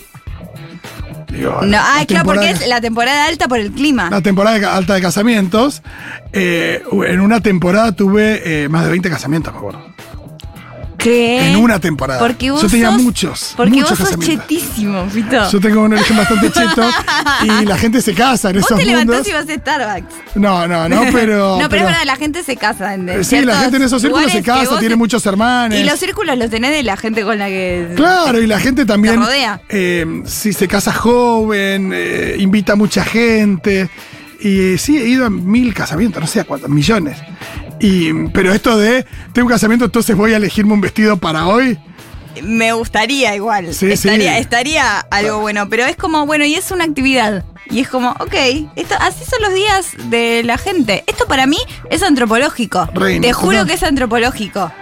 Digo, 1.30 1.58
No, 1.60 1.66
la 1.66 1.82
ah, 1.98 2.06
claro, 2.06 2.24
porque 2.24 2.40
temporada- 2.46 2.50
es 2.64 2.68
la 2.68 2.80
temporada 2.80 3.26
alta 3.26 3.48
por 3.48 3.58
el 3.58 3.70
clima. 3.72 4.08
La 4.10 4.22
temporada 4.22 4.54
de 4.56 4.62
ca- 4.62 4.76
alta 4.76 4.94
de 4.94 5.00
casamientos. 5.02 5.82
eh, 6.32 6.82
en 7.06 7.20
una 7.20 7.40
temporada 7.40 7.92
tuve 7.92 8.64
eh, 8.64 8.68
más 8.68 8.84
de 8.84 8.90
20 8.90 9.08
casamientos, 9.10 9.52
me 9.52 9.58
acuerdo. 9.58 9.86
¿Qué? 10.98 11.48
En 11.50 11.56
una 11.56 11.78
temporada. 11.78 12.18
Porque 12.18 12.50
vos 12.50 12.60
Yo 12.60 12.68
tenía 12.68 12.90
sos- 12.90 13.02
muchos, 13.02 13.54
Porque 13.56 13.70
muchos 13.72 13.98
vos 13.98 14.08
sos 14.08 14.18
chetísimo, 14.18 15.08
Fito. 15.08 15.50
Yo 15.50 15.60
tengo 15.60 15.82
un 15.82 15.92
origen 15.92 16.16
bastante 16.16 16.50
cheto 16.50 16.90
y 17.44 17.64
la 17.64 17.78
gente 17.78 18.02
se 18.02 18.14
casa 18.14 18.50
en 18.50 18.56
Vos 18.56 18.64
esos 18.66 18.78
te 18.78 18.84
levantás 18.84 19.26
mundos. 19.26 19.28
y 19.28 19.32
vas 19.32 19.48
a 19.48 19.60
Starbucks. 19.60 20.14
No, 20.34 20.66
no, 20.66 20.88
no, 20.88 21.02
pero. 21.12 21.58
no, 21.60 21.68
pero, 21.68 21.82
es 21.82 21.88
verdad, 21.88 22.04
la 22.04 22.16
gente 22.16 22.42
se 22.42 22.56
casa. 22.56 22.94
En, 22.94 23.24
Sí, 23.24 23.40
la 23.42 23.60
gente 23.60 23.76
en 23.76 23.84
esos 23.84 24.02
círculos 24.02 24.30
se 24.32 24.42
casa, 24.42 24.78
tiene 24.80 24.96
muchos 24.96 25.24
hermanos. 25.24 25.78
Y 25.78 25.84
los 25.84 25.98
círculos 26.00 26.36
los 26.36 26.50
tenés 26.50 26.72
de 26.72 26.82
la 26.82 26.96
gente 26.96 27.22
con 27.22 27.38
la 27.38 27.46
que. 27.46 27.92
Claro, 27.94 28.40
y 28.42 28.46
la 28.46 28.58
gente 28.58 28.84
también. 28.84 29.14
Te 29.14 29.20
rodea. 29.26 29.60
eh, 29.68 30.22
si 30.26 30.52
se 30.52 30.66
casa 30.68 30.92
joven, 30.92 31.92
eh, 31.94 32.34
invita 32.38 32.72
a 32.72 32.76
mucha 32.76 33.04
gente. 33.04 33.88
Y 34.40 34.78
sí, 34.78 34.96
he 34.98 35.06
ido 35.08 35.26
a 35.26 35.30
mil 35.30 35.72
casamientos, 35.74 36.20
no 36.20 36.26
sé 36.26 36.40
a 36.40 36.44
cuántos, 36.44 36.70
millones. 36.70 37.18
Y, 37.80 38.12
pero 38.28 38.52
esto 38.52 38.76
de, 38.76 39.06
tengo 39.32 39.46
un 39.46 39.52
casamiento, 39.52 39.86
entonces 39.86 40.16
voy 40.16 40.32
a 40.32 40.36
elegirme 40.36 40.72
un 40.72 40.80
vestido 40.80 41.16
para 41.16 41.46
hoy. 41.46 41.78
Me 42.42 42.72
gustaría 42.72 43.34
igual. 43.34 43.74
Sí, 43.74 43.90
estaría, 43.90 44.34
sí. 44.34 44.40
estaría 44.40 44.98
algo 44.98 45.40
bueno, 45.40 45.68
pero 45.68 45.84
es 45.84 45.96
como, 45.96 46.26
bueno, 46.26 46.44
y 46.44 46.54
es 46.54 46.70
una 46.70 46.84
actividad. 46.84 47.44
Y 47.70 47.80
es 47.80 47.88
como, 47.88 48.10
ok, 48.12 48.34
esto, 48.76 48.94
así 49.00 49.24
son 49.24 49.42
los 49.42 49.54
días 49.54 49.92
de 50.10 50.42
la 50.44 50.56
gente. 50.56 51.04
Esto 51.06 51.26
para 51.26 51.46
mí 51.46 51.58
es 51.90 52.02
antropológico. 52.02 52.88
Reina, 52.94 53.26
Te 53.26 53.32
juro 53.32 53.66
que 53.66 53.74
es 53.74 53.82
antropológico. 53.82 54.72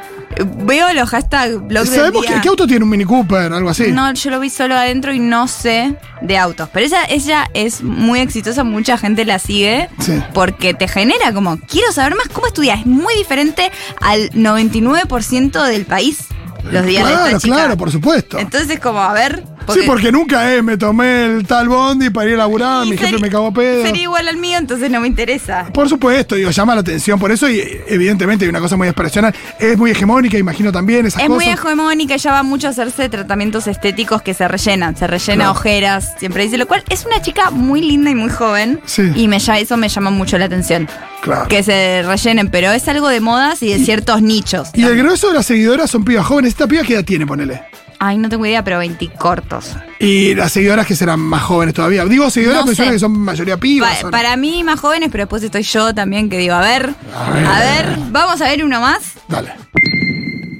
Veo 0.44 0.92
los 0.92 1.08
hashtags 1.08 1.66
del 1.68 1.86
¿Sabemos 1.86 2.22
día. 2.22 2.34
qué, 2.34 2.40
qué 2.42 2.48
auto 2.48 2.66
tiene 2.66 2.84
un 2.84 2.90
Mini 2.90 3.04
Cooper? 3.04 3.52
Algo 3.52 3.70
así. 3.70 3.90
No, 3.92 4.12
yo 4.12 4.30
lo 4.30 4.40
vi 4.40 4.50
solo 4.50 4.74
adentro 4.74 5.12
y 5.12 5.18
no 5.18 5.48
sé 5.48 5.94
de 6.20 6.36
autos. 6.38 6.68
Pero 6.72 6.86
ella, 6.86 7.04
ella 7.08 7.50
es 7.54 7.82
muy 7.82 8.20
exitosa, 8.20 8.62
mucha 8.64 8.98
gente 8.98 9.24
la 9.24 9.38
sigue. 9.38 9.88
Sí. 10.00 10.20
Porque 10.34 10.74
te 10.74 10.88
genera 10.88 11.32
como, 11.32 11.58
quiero 11.60 11.90
saber 11.92 12.14
más 12.16 12.28
cómo 12.28 12.46
estudiar. 12.46 12.78
Es 12.78 12.86
muy 12.86 13.14
diferente 13.14 13.70
al 14.00 14.30
99% 14.30 15.64
del 15.64 15.86
país 15.86 16.26
los 16.70 16.84
días 16.84 17.06
de 17.06 17.12
claro, 17.12 17.26
esta 17.26 17.38
chica. 17.38 17.54
claro, 17.54 17.76
por 17.76 17.90
supuesto. 17.90 18.38
Entonces 18.38 18.70
es 18.70 18.80
como, 18.80 19.00
a 19.00 19.12
ver. 19.12 19.42
Sí, 19.74 19.80
porque 19.86 20.12
nunca 20.12 20.54
eh, 20.54 20.62
me 20.62 20.76
tomé 20.76 21.24
el 21.26 21.46
tal 21.46 21.68
bondi 21.68 22.10
para 22.10 22.28
ir 22.28 22.34
a 22.34 22.38
laburar, 22.38 22.86
mi 22.86 22.96
jefe 22.96 23.18
me 23.18 23.28
cagó 23.30 23.52
pedo. 23.52 23.82
Sería 23.84 24.02
igual 24.02 24.28
al 24.28 24.36
mío, 24.36 24.58
entonces 24.58 24.90
no 24.90 25.00
me 25.00 25.08
interesa. 25.08 25.66
Por 25.72 25.88
supuesto, 25.88 26.34
digo, 26.34 26.50
llama 26.50 26.74
la 26.74 26.80
atención 26.80 27.18
por 27.18 27.30
eso 27.32 27.48
y 27.48 27.60
evidentemente 27.86 28.44
hay 28.44 28.48
una 28.48 28.60
cosa 28.60 28.76
muy 28.76 28.88
aspiracional. 28.88 29.34
Es 29.58 29.76
muy 29.78 29.90
hegemónica, 29.90 30.38
imagino 30.38 30.72
también 30.72 31.06
esas 31.06 31.22
Es 31.22 31.28
muy 31.28 31.44
cosas. 31.44 31.58
hegemónica, 31.64 32.14
ella 32.14 32.32
va 32.32 32.42
mucho 32.42 32.66
a 32.68 32.70
hacerse 32.70 33.08
tratamientos 33.08 33.66
estéticos 33.66 34.22
que 34.22 34.34
se 34.34 34.46
rellenan, 34.48 34.96
se 34.96 35.06
rellena 35.06 35.44
Claro. 35.44 35.52
ojeras, 35.52 36.14
siempre 36.18 36.42
dice, 36.44 36.56
lo 36.58 36.66
cual 36.66 36.82
es 36.88 37.04
una 37.04 37.20
chica 37.22 37.50
muy 37.50 37.80
linda 37.80 38.10
y 38.10 38.14
muy 38.14 38.30
joven. 38.30 38.80
Sí. 38.86 39.10
Y 39.14 39.28
me, 39.28 39.38
ya- 39.38 39.58
eso 39.58 39.76
me 39.76 39.88
llama 39.88 40.10
mucho 40.10 40.38
la 40.38 40.44
atención. 40.46 40.88
Claro. 41.22 41.48
Que 41.48 41.62
se 41.62 42.02
rellenen, 42.06 42.50
pero 42.50 42.70
es 42.72 42.86
algo 42.88 43.08
de 43.08 43.20
modas 43.20 43.62
y 43.62 43.68
de 43.72 43.84
ciertos 43.84 44.22
nichos. 44.22 44.68
Y 44.74 44.82
el 44.84 44.96
grueso 44.96 45.28
de 45.28 45.34
las 45.34 45.46
seguidoras 45.46 45.90
son 45.90 46.04
pibas 46.04 46.24
jóvenes. 46.26 46.50
¿Esta 46.50 46.66
piba 46.68 46.82
qué 46.84 46.94
edad 46.94 47.04
tiene, 47.04 47.26
ponele? 47.26 47.62
Ay, 47.98 48.18
no 48.18 48.28
tengo 48.28 48.44
idea, 48.46 48.62
pero 48.62 48.78
20 48.78 49.08
cortos. 49.18 49.72
Y 49.98 50.34
las 50.34 50.52
seguidoras 50.52 50.86
que 50.86 50.94
serán 50.94 51.20
más 51.20 51.42
jóvenes 51.42 51.74
todavía. 51.74 52.04
Digo 52.04 52.28
seguidoras, 52.30 52.66
No 52.66 52.74
suena 52.74 52.90
sé. 52.90 52.94
que 52.96 53.00
son 53.00 53.18
mayoría 53.18 53.56
Pa- 53.56 53.60
pibas. 53.60 54.02
¿o 54.02 54.06
no? 54.06 54.10
para 54.10 54.36
mí 54.36 54.62
más 54.64 54.78
jóvenes, 54.80 55.08
pero 55.10 55.22
después 55.22 55.42
estoy 55.42 55.62
yo 55.62 55.94
también 55.94 56.28
que 56.28 56.36
digo, 56.38 56.54
a 56.54 56.60
ver, 56.60 56.94
A 57.16 57.30
ver. 57.30 57.46
a 57.46 57.58
ver, 57.60 57.98
vamos 58.10 58.40
a 58.42 58.44
ver 58.44 58.64
uno 58.64 58.80
más. 58.80 59.12
Dale. 59.28 59.52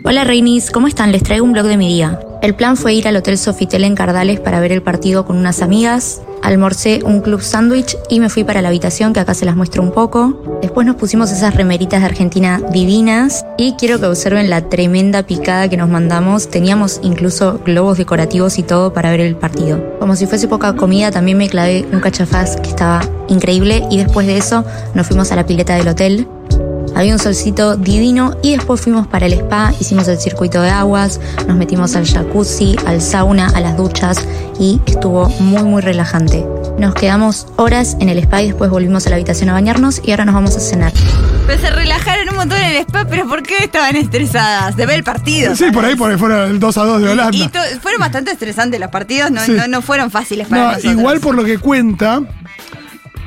Hola 0.08 0.22
Reinis, 0.22 0.70
¿cómo 0.70 0.86
están? 0.86 1.10
Les 1.10 1.24
traigo 1.24 1.44
un 1.44 1.52
blog 1.52 1.66
de 1.66 1.76
mi 1.76 1.88
día. 1.88 2.20
El 2.40 2.54
plan 2.54 2.76
fue 2.76 2.94
ir 2.94 3.08
al 3.08 3.16
Hotel 3.16 3.36
Sofitel 3.36 3.82
en 3.82 3.96
Cardales 3.96 4.38
para 4.38 4.60
ver 4.60 4.70
el 4.70 4.80
partido 4.80 5.26
con 5.26 5.36
unas 5.36 5.62
amigas. 5.62 6.22
Almorcé 6.44 7.00
un 7.04 7.22
club 7.22 7.42
sándwich 7.42 7.96
y 8.08 8.20
me 8.20 8.28
fui 8.28 8.44
para 8.44 8.62
la 8.62 8.68
habitación 8.68 9.12
que 9.12 9.18
acá 9.18 9.34
se 9.34 9.44
las 9.44 9.56
muestro 9.56 9.82
un 9.82 9.90
poco. 9.90 10.40
Después 10.62 10.86
nos 10.86 10.94
pusimos 10.94 11.32
esas 11.32 11.56
remeritas 11.56 12.02
de 12.02 12.06
Argentina 12.06 12.62
divinas 12.70 13.44
y 13.58 13.72
quiero 13.72 13.98
que 13.98 14.06
observen 14.06 14.48
la 14.48 14.68
tremenda 14.68 15.24
picada 15.24 15.68
que 15.68 15.76
nos 15.76 15.88
mandamos. 15.88 16.50
Teníamos 16.50 17.00
incluso 17.02 17.58
globos 17.64 17.98
decorativos 17.98 18.60
y 18.60 18.62
todo 18.62 18.92
para 18.92 19.10
ver 19.10 19.18
el 19.18 19.34
partido. 19.34 19.98
Como 19.98 20.14
si 20.14 20.26
fuese 20.26 20.46
poca 20.46 20.76
comida, 20.76 21.10
también 21.10 21.36
me 21.36 21.48
clavé 21.48 21.84
un 21.92 21.98
cachafaz 21.98 22.54
que 22.60 22.68
estaba 22.68 23.00
increíble 23.26 23.82
y 23.90 23.96
después 23.96 24.28
de 24.28 24.36
eso 24.36 24.64
nos 24.94 25.08
fuimos 25.08 25.32
a 25.32 25.36
la 25.36 25.46
pileta 25.46 25.74
del 25.74 25.88
hotel. 25.88 26.28
Había 26.96 27.12
un 27.12 27.18
solcito 27.18 27.76
divino 27.76 28.38
y 28.42 28.56
después 28.56 28.80
fuimos 28.80 29.06
para 29.06 29.26
el 29.26 29.34
spa, 29.34 29.70
hicimos 29.78 30.08
el 30.08 30.18
circuito 30.18 30.62
de 30.62 30.70
aguas, 30.70 31.20
nos 31.46 31.54
metimos 31.54 31.94
al 31.94 32.06
jacuzzi, 32.06 32.74
al 32.86 33.02
sauna, 33.02 33.48
a 33.54 33.60
las 33.60 33.76
duchas 33.76 34.26
y 34.58 34.80
estuvo 34.86 35.28
muy 35.38 35.62
muy 35.62 35.82
relajante. 35.82 36.46
Nos 36.78 36.94
quedamos 36.94 37.48
horas 37.56 37.98
en 38.00 38.08
el 38.08 38.18
spa 38.20 38.40
y 38.42 38.46
después 38.46 38.70
volvimos 38.70 39.06
a 39.06 39.10
la 39.10 39.16
habitación 39.16 39.50
a 39.50 39.52
bañarnos 39.52 40.00
y 40.04 40.10
ahora 40.10 40.24
nos 40.24 40.34
vamos 40.34 40.56
a 40.56 40.60
cenar. 40.60 40.92
Pero 41.46 41.60
se 41.60 41.68
relajaron 41.70 42.30
un 42.30 42.36
montón 42.36 42.58
en 42.58 42.76
el 42.76 42.76
spa, 42.78 43.04
pero 43.04 43.28
¿por 43.28 43.42
qué 43.42 43.58
estaban 43.64 43.94
estresadas? 43.96 44.74
De 44.74 44.86
ver 44.86 44.96
el 44.96 45.04
partido. 45.04 45.54
Sí, 45.54 45.70
por 45.70 45.84
ahí 45.84 45.96
porque 45.96 46.16
fueron 46.16 46.50
el 46.50 46.58
2 46.58 46.78
a 46.78 46.82
2 46.84 47.02
de 47.02 47.08
Holanda. 47.10 47.36
Y, 47.36 47.50
fueron 47.80 48.00
bastante 48.00 48.30
estresantes 48.30 48.80
los 48.80 48.90
partidos, 48.90 49.30
no, 49.30 49.42
Sí. 49.42 49.52
no, 49.52 49.66
no 49.68 49.82
fueron 49.82 50.10
fáciles 50.10 50.48
para 50.48 50.62
No, 50.62 50.68
nosotros. 50.72 50.92
igual 50.94 51.20
por 51.20 51.34
lo 51.34 51.44
que 51.44 51.58
cuenta, 51.58 52.22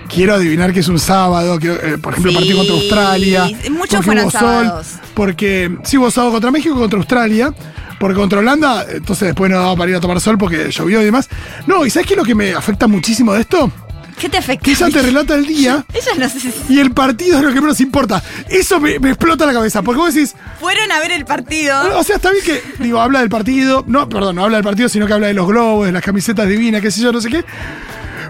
quiero 0.10 0.34
adivinar 0.36 0.74
que 0.74 0.80
es 0.82 0.88
un 0.88 1.00
sábado, 1.00 1.60
que, 1.60 1.68
eh, 1.72 1.98
por 2.02 2.14
ejemplo, 2.14 2.32
Sí, 2.32 2.38
partido 2.38 2.58
contra 2.58 2.76
Australia. 2.76 3.50
muchos 3.72 4.04
fueron 4.04 4.24
hubo 4.26 4.32
sábados. 4.32 4.88
porque 5.14 5.78
sí 5.84 5.98
hubo 5.98 6.12
sábado 6.12 6.34
contra 6.34 6.52
México, 6.52 6.76
contra 6.76 6.98
Australia. 7.00 7.54
Porque 8.00 8.16
contra 8.16 8.40
Holanda, 8.40 8.86
entonces 8.90 9.28
después 9.28 9.52
no 9.52 9.58
daba 9.58 9.76
para 9.76 9.92
ir 9.92 9.98
a 9.98 10.00
tomar 10.00 10.22
sol 10.22 10.38
porque 10.38 10.72
llovió 10.72 11.02
y 11.02 11.06
demás. 11.06 11.28
No, 11.68 11.86
¿y 11.86 11.90
sabes 11.90 12.08
qué 12.08 12.14
es 12.14 12.18
lo 12.18 12.24
que 12.24 12.34
me 12.34 12.54
afecta 12.54 12.88
muchísimo 12.88 13.34
de 13.34 13.42
esto? 13.42 13.70
¿Qué 14.18 14.30
te 14.30 14.38
afecta? 14.38 14.64
Que 14.64 14.72
ella 14.72 14.90
te 14.90 15.02
relata 15.02 15.36
el 15.36 15.46
día 15.46 15.86
Ella 15.94 16.12
no 16.18 16.30
sé 16.30 16.40
si 16.40 16.54
y 16.70 16.80
el 16.80 16.92
partido 16.92 17.38
es 17.38 17.44
lo 17.44 17.54
que 17.54 17.60
menos 17.62 17.80
importa. 17.82 18.24
Eso 18.50 18.80
me, 18.80 19.00
me 19.00 19.10
explota 19.10 19.46
la 19.46 19.52
cabeza. 19.54 19.82
Porque 19.82 20.00
vos 20.00 20.14
decís, 20.14 20.34
fueron 20.62 20.90
a 20.94 21.00
ver 21.00 21.12
el 21.12 21.26
partido. 21.26 21.98
o 21.98 22.04
sea, 22.04 22.16
está 22.16 22.32
bien 22.32 22.44
que, 22.46 22.62
digo, 22.82 23.02
habla 23.02 23.20
del 23.20 23.30
partido. 23.30 23.84
No, 23.86 24.08
perdón, 24.08 24.38
no 24.38 24.46
habla 24.46 24.58
del 24.58 24.64
partido, 24.66 24.88
sino 24.88 25.06
que 25.06 25.12
habla 25.14 25.28
de 25.28 25.34
los 25.34 25.46
globos, 25.48 25.86
de 25.86 25.92
las 25.92 26.04
camisetas 26.04 26.48
divinas, 26.48 26.82
qué 26.82 26.92
sé 26.92 27.02
yo, 27.02 27.12
no 27.12 27.20
sé 27.20 27.30
qué. 27.30 27.44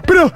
Pero, 0.06 0.32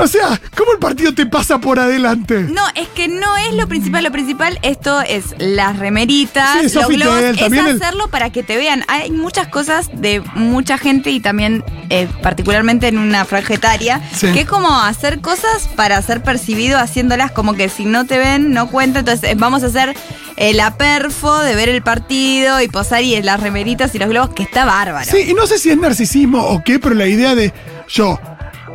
o 0.00 0.06
sea, 0.06 0.40
¿cómo 0.56 0.72
el 0.72 0.78
partido 0.78 1.14
te 1.14 1.26
pasa 1.26 1.58
por 1.58 1.78
adelante? 1.78 2.46
No, 2.50 2.62
es 2.74 2.88
que 2.88 3.08
no 3.08 3.36
es 3.36 3.54
lo 3.54 3.66
principal. 3.68 4.04
Lo 4.04 4.12
principal, 4.12 4.58
esto 4.62 5.00
es 5.02 5.34
las 5.38 5.78
remeritas, 5.78 6.70
Sí, 6.70 6.74
los 6.78 6.88
globos, 6.88 7.22
es 7.22 7.36
también 7.38 7.66
hacerlo 7.66 8.08
para 8.08 8.30
que 8.30 8.42
te 8.42 8.56
vean. 8.56 8.84
Hay 8.88 9.10
muchas 9.10 9.48
cosas 9.48 9.90
de 9.94 10.22
mucha 10.34 10.78
gente 10.78 11.10
y 11.10 11.20
también, 11.20 11.64
eh, 11.90 12.08
particularmente 12.22 12.88
en 12.88 12.98
una 12.98 13.24
franja 13.24 13.54
etaria, 13.54 14.00
Sí. 14.14 14.28
que 14.32 14.40
es 14.42 14.46
como 14.48 14.78
hacer 14.80 15.20
cosas 15.20 15.68
para 15.76 16.00
ser 16.02 16.22
percibido 16.22 16.78
haciéndolas 16.78 17.30
como 17.32 17.54
que 17.54 17.68
si 17.68 17.84
no 17.84 18.04
te 18.06 18.18
ven, 18.18 18.52
no 18.52 18.68
cuenta. 18.68 19.00
Entonces, 19.00 19.30
eh, 19.30 19.34
vamos 19.36 19.62
a 19.62 19.66
hacer 19.66 19.94
el 20.36 20.60
aperfo 20.60 21.40
de 21.40 21.54
ver 21.54 21.68
el 21.68 21.82
partido 21.82 22.60
y 22.60 22.68
posar 22.68 23.02
y 23.02 23.20
las 23.22 23.40
remeritas 23.40 23.94
y 23.94 23.98
los 23.98 24.08
globos, 24.08 24.30
que 24.34 24.42
está 24.42 24.64
bárbaro. 24.64 25.10
Sí, 25.10 25.24
y 25.28 25.34
no 25.34 25.46
sé 25.46 25.58
si 25.58 25.70
es 25.70 25.76
narcisismo 25.78 26.42
o 26.44 26.62
qué, 26.64 26.78
pero 26.78 26.94
la 26.94 27.06
idea 27.06 27.34
de 27.34 27.52
yo 27.88 28.18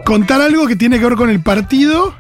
contar 0.06 0.42
algo 0.42 0.68
que 0.68 0.76
tiene 0.76 1.00
que 1.00 1.06
ver 1.06 1.16
con 1.16 1.30
el 1.30 1.42
partido 1.42 2.14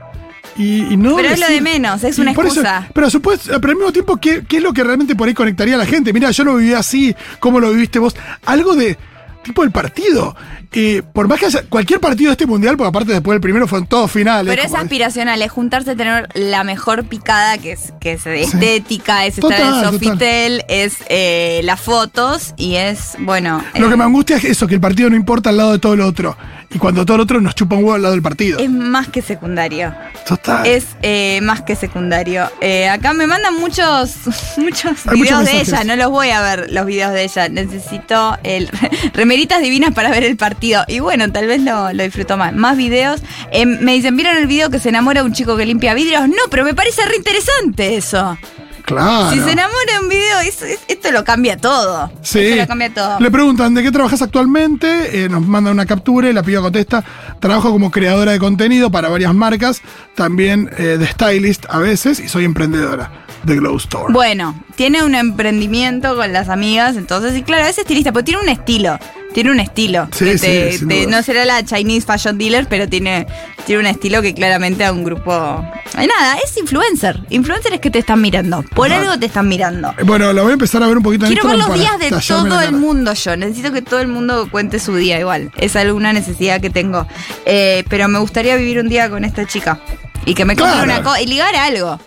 y, 0.58 0.94
y 0.94 0.98
no. 0.98 1.16
Pero 1.16 1.30
es 1.30 1.40
lo 1.40 1.48
de 1.48 1.62
menos, 1.62 2.04
es 2.04 2.20
una 2.20 2.32
eso- 2.32 2.42
excusa. 2.42 2.88
pero, 2.94 3.10
supuesto, 3.10 3.60
pero 3.62 3.72
al 3.72 3.78
mismo 3.78 3.92
tiempo, 3.94 4.18
¿qué, 4.18 4.44
¿qué 4.48 4.58
es 4.58 4.64
lo 4.64 4.74
que 4.74 4.84
realmente 4.84 5.16
por 5.16 5.28
ahí 5.28 5.34
conectaría 5.34 5.76
a 5.76 5.78
la 5.80 5.86
gente? 5.86 6.14
Mira, 6.14 6.32
yo 6.32 6.44
lo 6.44 6.56
viví 6.58 6.74
así, 6.74 7.16
¿cómo 7.40 7.60
lo 7.60 7.72
viviste 7.72 8.00
vos? 8.00 8.16
Algo 8.46 8.76
de 8.76 8.98
tipo 9.44 9.64
el 9.64 9.72
partido. 9.72 10.36
Eh, 10.72 11.02
por 11.14 11.28
más 11.28 11.40
que 11.40 11.48
haya 11.48 11.64
cualquier 11.68 12.00
partido 12.00 12.30
de 12.30 12.34
este 12.34 12.46
mundial, 12.46 12.78
porque 12.78 12.90
aparte 12.90 13.12
después 13.12 13.34
del 13.34 13.42
primero 13.42 13.68
fueron 13.68 13.88
todos 13.88 14.12
finales. 14.12 14.54
Pero 14.56 14.68
es 14.68 14.76
aspiracional, 14.76 15.42
es 15.42 15.52
juntarse 15.52 15.92
a 15.92 15.96
tener 15.96 16.30
la 16.36 16.64
mejor 16.64 17.06
picada, 17.06 17.58
que 17.58 17.72
es, 17.72 17.92
que 18.00 18.14
es 18.14 18.28
estética, 18.28 19.26
es 19.26 19.40
estar 19.40 19.50
Total, 19.50 19.62
en 19.62 19.74
total. 19.74 19.94
Sofitel, 19.94 20.66
es 20.68 20.98
eh, 21.10 21.62
las 21.64 21.82
fotos 21.82 22.54
y 22.56 22.76
es, 22.76 23.16
bueno. 23.18 23.64
Lo 23.76 23.88
eh, 23.88 23.90
que 23.90 23.98
me 23.98 24.04
angustia 24.04 24.38
es 24.38 24.44
eso, 24.44 24.68
que 24.68 24.76
el 24.76 24.82
partido 24.82 25.10
no 25.10 25.16
importa 25.16 25.50
al 25.50 25.58
lado 25.58 25.72
de 25.72 25.80
todo 25.80 25.96
lo 25.96 26.06
otro. 26.06 26.38
Y 26.72 26.78
cuando 26.78 27.04
todo 27.04 27.18
lo 27.18 27.24
otro 27.24 27.42
nos 27.42 27.56
chupa 27.56 27.76
un 27.76 27.84
huevo 27.84 27.96
al 27.96 28.04
lado 28.04 28.14
del 28.14 28.22
partido. 28.22 28.60
es 28.60 28.70
más 28.70 29.08
que 29.08 29.24
secundario. 29.24 29.92
Total. 30.28 30.68
Es 30.68 30.86
eh, 31.02 31.40
más 31.42 31.64
que 31.64 31.76
secundario. 31.76 32.44
Acá 32.92 33.14
me 33.14 33.26
mandan 33.26 33.56
muchos, 33.56 34.18
muchos 34.58 35.08
Hay 35.08 35.18
muchos 35.18 35.40
videos 35.40 35.46
de 35.46 35.62
ella. 35.62 35.84
No 35.84 35.96
los 35.96 36.12
voy 36.12 36.30
a 36.30 36.42
ver 36.42 36.72
los 36.72 36.86
videos 36.86 37.12
de 37.12 37.24
ella. 37.24 37.50
Necesito 37.50 38.38
el 38.44 38.70
remeritas 39.14 39.64
divinas 39.64 39.96
para 39.96 40.12
ver 40.12 40.24
el 40.24 40.38
partido. 40.38 40.59
Y 40.88 41.00
bueno, 41.00 41.32
tal 41.32 41.48
vez 41.48 41.62
lo, 41.62 41.94
lo 41.94 42.04
disfruto 42.04 42.38
más. 42.38 42.54
Más 42.54 42.76
videos. 42.78 43.22
Eh, 43.52 43.66
me 43.66 43.94
dicen, 43.94 44.16
¿vieron 44.16 44.38
el 44.38 44.48
video 44.48 44.70
que 44.70 44.80
se 44.80 44.90
enamora 44.90 45.24
un 45.24 45.34
chico 45.34 45.56
que 45.58 45.66
limpia 45.66 45.94
vidrios? 45.94 46.28
No, 46.28 46.50
pero 46.50 46.64
me 46.64 46.74
parece 46.74 47.06
re 47.06 47.16
interesante 47.16 47.96
eso. 47.96 48.38
claro. 48.84 49.32
Si 49.32 49.40
se 49.40 49.52
enamora 49.52 49.96
en 49.98 50.04
un 50.04 50.10
video, 50.10 50.40
esto 50.88 51.12
lo 51.12 51.24
cambia 51.24 51.58
todo. 51.58 52.12
Sí. 52.22 52.40
Esto 52.40 52.62
lo 52.62 52.68
cambia 52.68 52.94
todo. 52.94 53.20
Le 53.20 53.32
preguntan 53.32 53.74
de 53.74 53.84
qué 53.84 53.92
trabajas 53.92 54.22
actualmente, 54.22 55.24
eh, 55.24 55.30
nos 55.30 55.46
mandan 55.48 55.74
una 55.74 55.86
captura 55.86 56.30
y 56.30 56.34
la 56.34 56.44
piba 56.44 56.62
contesta, 56.62 57.04
trabajo 57.40 57.72
como 57.72 57.92
creadora 57.92 58.32
de 58.32 58.40
contenido 58.40 58.92
para 58.92 59.10
varias 59.10 59.34
marcas, 59.34 59.82
también 60.16 60.70
eh, 60.78 60.98
de 61.00 61.08
stylist 61.08 61.66
a 61.70 61.80
veces 61.80 62.20
y 62.20 62.28
soy 62.28 62.46
emprendedora 62.46 63.12
de 63.44 63.56
Glow 63.56 63.78
Store. 63.78 64.12
Bueno, 64.14 64.62
tiene 64.76 65.04
un 65.04 65.16
emprendimiento 65.16 66.16
con 66.16 66.32
las 66.34 66.50
amigas, 66.50 66.96
entonces, 66.98 67.38
y 67.38 67.44
claro, 67.44 67.66
es 67.66 67.78
estilista, 67.78 68.12
pero 68.12 68.24
tiene 68.24 68.42
un 68.42 68.50
estilo. 68.50 68.98
Tiene 69.34 69.52
un 69.52 69.60
estilo. 69.60 70.08
Sí, 70.12 70.26
que 70.26 70.38
sí, 70.40 70.46
te- 70.48 70.72
sin 70.80 70.88
te- 70.88 71.06
duda. 71.06 71.18
no 71.18 71.24
será 71.24 71.46
la 71.46 71.64
Chinese 71.64 72.06
Fashion 72.06 72.38
Dealer, 72.40 72.66
pero 72.68 72.90
tiene, 72.90 73.28
tiene 73.68 73.82
un 73.82 73.86
estilo 73.86 74.24
que 74.24 74.34
claramente 74.34 74.84
a 74.84 74.92
un 74.92 75.04
grupo. 75.04 75.32
Nada, 75.32 76.38
es 76.44 76.58
influencer. 76.58 77.22
Influencer 77.30 77.74
es 77.74 77.80
que 77.80 77.92
te 77.92 78.00
están 78.00 78.22
mirando. 78.22 78.64
Por 78.76 78.92
Ajá. 78.92 79.02
algo 79.02 79.20
te 79.20 79.28
están 79.28 79.48
mirando. 79.48 79.94
Eh, 80.00 80.04
Bueno, 80.04 80.34
la 80.34 80.42
voy 80.42 80.50
a 80.50 80.54
empezar 80.54 80.82
a 80.82 80.88
ver 80.88 80.98
un 80.98 81.04
poquito 81.04 81.26
en 81.28 81.32
Quiero 81.34 81.48
ver 81.48 81.60
los 81.60 81.74
días 81.80 82.00
de 82.00 82.10
todo 82.28 82.60
el 82.60 82.72
mundo 82.74 83.14
yo. 83.14 83.38
Necesito 83.38 83.72
que 83.72 83.84
todo 83.84 84.00
el 84.00 84.08
mundo 84.08 84.48
cuente 84.50 84.80
su 84.80 84.96
día 84.96 85.20
igual. 85.20 85.52
Es 85.58 85.76
alguna 85.76 86.12
necesidad 86.12 86.60
que 86.60 86.72
tengo. 86.72 87.06
Eh, 87.46 87.84
pero 87.88 88.08
me 88.08 88.18
gustaría 88.18 88.56
vivir 88.56 88.80
un 88.80 88.90
día 88.90 89.12
con 89.12 89.24
esta 89.26 89.46
chica. 89.46 89.80
Y 90.26 90.34
que 90.34 90.44
me 90.44 90.56
compre 90.56 90.74
Claro. 90.74 90.92
una 90.92 91.04
cosa. 91.04 91.22
Y 91.22 91.28
ligar 91.28 91.56
algo. 91.56 92.00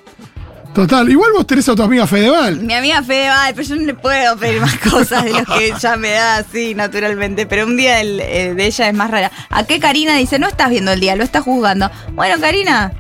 Total. 0.75 1.09
Igual 1.11 1.33
vos 1.33 1.47
tenés 1.47 1.69
a 1.69 1.75
tu 1.75 1.83
amiga 1.83 2.07
Fedeval. 2.07 2.61
Mi 2.61 2.73
amiga 2.73 3.03
Fede, 3.03 3.29
ay, 3.29 3.53
pero 3.55 3.69
yo 3.69 3.77
no 3.77 3.83
le 3.83 3.95
puedo 3.95 4.37
pedir 4.39 4.61
más 4.61 4.79
cosas 4.91 5.25
de 5.25 5.33
lo 5.33 5.45
que 5.45 5.67
ella 5.67 5.97
me 5.97 6.11
da 6.13 6.37
así 6.37 6.75
naturalmente. 6.75 7.47
Pero 7.47 7.67
un 7.67 7.77
día 7.77 8.01
el, 8.01 8.17
de 8.19 8.67
ella 8.67 8.89
es 8.89 8.95
más 8.95 9.11
rara. 9.11 9.31
¿A 9.51 9.65
qué 9.65 9.79
Karina 9.79 10.17
dice? 10.17 10.39
No 10.39 10.49
estás 10.49 10.71
viendo 10.71 10.93
el 10.93 11.01
día, 11.01 11.15
lo 11.15 11.25
estás 11.25 11.45
juzgando. 11.45 11.91
Bueno, 12.13 12.41
Karina, 12.41 12.93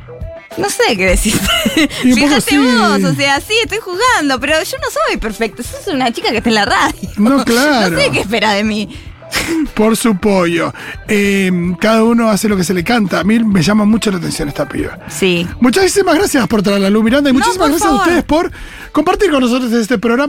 no 0.58 0.68
sé 0.68 0.96
qué 0.96 1.18
poco 2.02 2.14
Fíjate 2.14 2.40
sí. 2.42 2.58
vos, 2.58 3.04
o 3.04 3.14
sea, 3.14 3.40
sí, 3.40 3.54
estoy 3.62 3.78
jugando, 3.78 4.38
pero 4.38 4.62
yo 4.62 4.76
no 4.78 4.88
soy 4.90 5.16
perfecta. 5.16 5.62
Sos 5.62 5.86
una 5.88 6.12
chica 6.12 6.30
que 6.30 6.38
está 6.38 6.50
en 6.50 6.54
la 6.56 6.64
radio. 6.64 7.10
No, 7.16 7.44
claro. 7.44 7.90
No 7.96 7.98
sé 7.98 8.10
qué 8.10 8.20
espera 8.20 8.52
de 8.52 8.64
mí. 8.64 8.88
Por 9.74 9.96
su 9.96 10.16
pollo. 10.16 10.72
Eh, 11.08 11.50
cada 11.80 12.04
uno 12.04 12.28
hace 12.28 12.48
lo 12.48 12.56
que 12.56 12.64
se 12.64 12.74
le 12.74 12.84
canta. 12.84 13.20
A 13.20 13.24
mí 13.24 13.38
me 13.38 13.62
llama 13.62 13.84
mucho 13.84 14.10
la 14.10 14.18
atención 14.18 14.48
esta 14.48 14.68
piba. 14.68 14.98
Sí. 15.08 15.46
Muchísimas 15.60 16.14
gracias 16.14 16.46
por 16.48 16.62
traer 16.62 16.80
la 16.80 16.90
luz, 16.90 17.04
Miranda, 17.04 17.30
y 17.30 17.32
muchísimas 17.32 17.68
gracias 17.68 17.88
favor. 17.88 18.00
a 18.00 18.02
ustedes 18.02 18.24
por 18.24 18.50
compartir 18.92 19.30
con 19.30 19.40
nosotros 19.40 19.72
este 19.72 19.98
programa. 19.98 20.22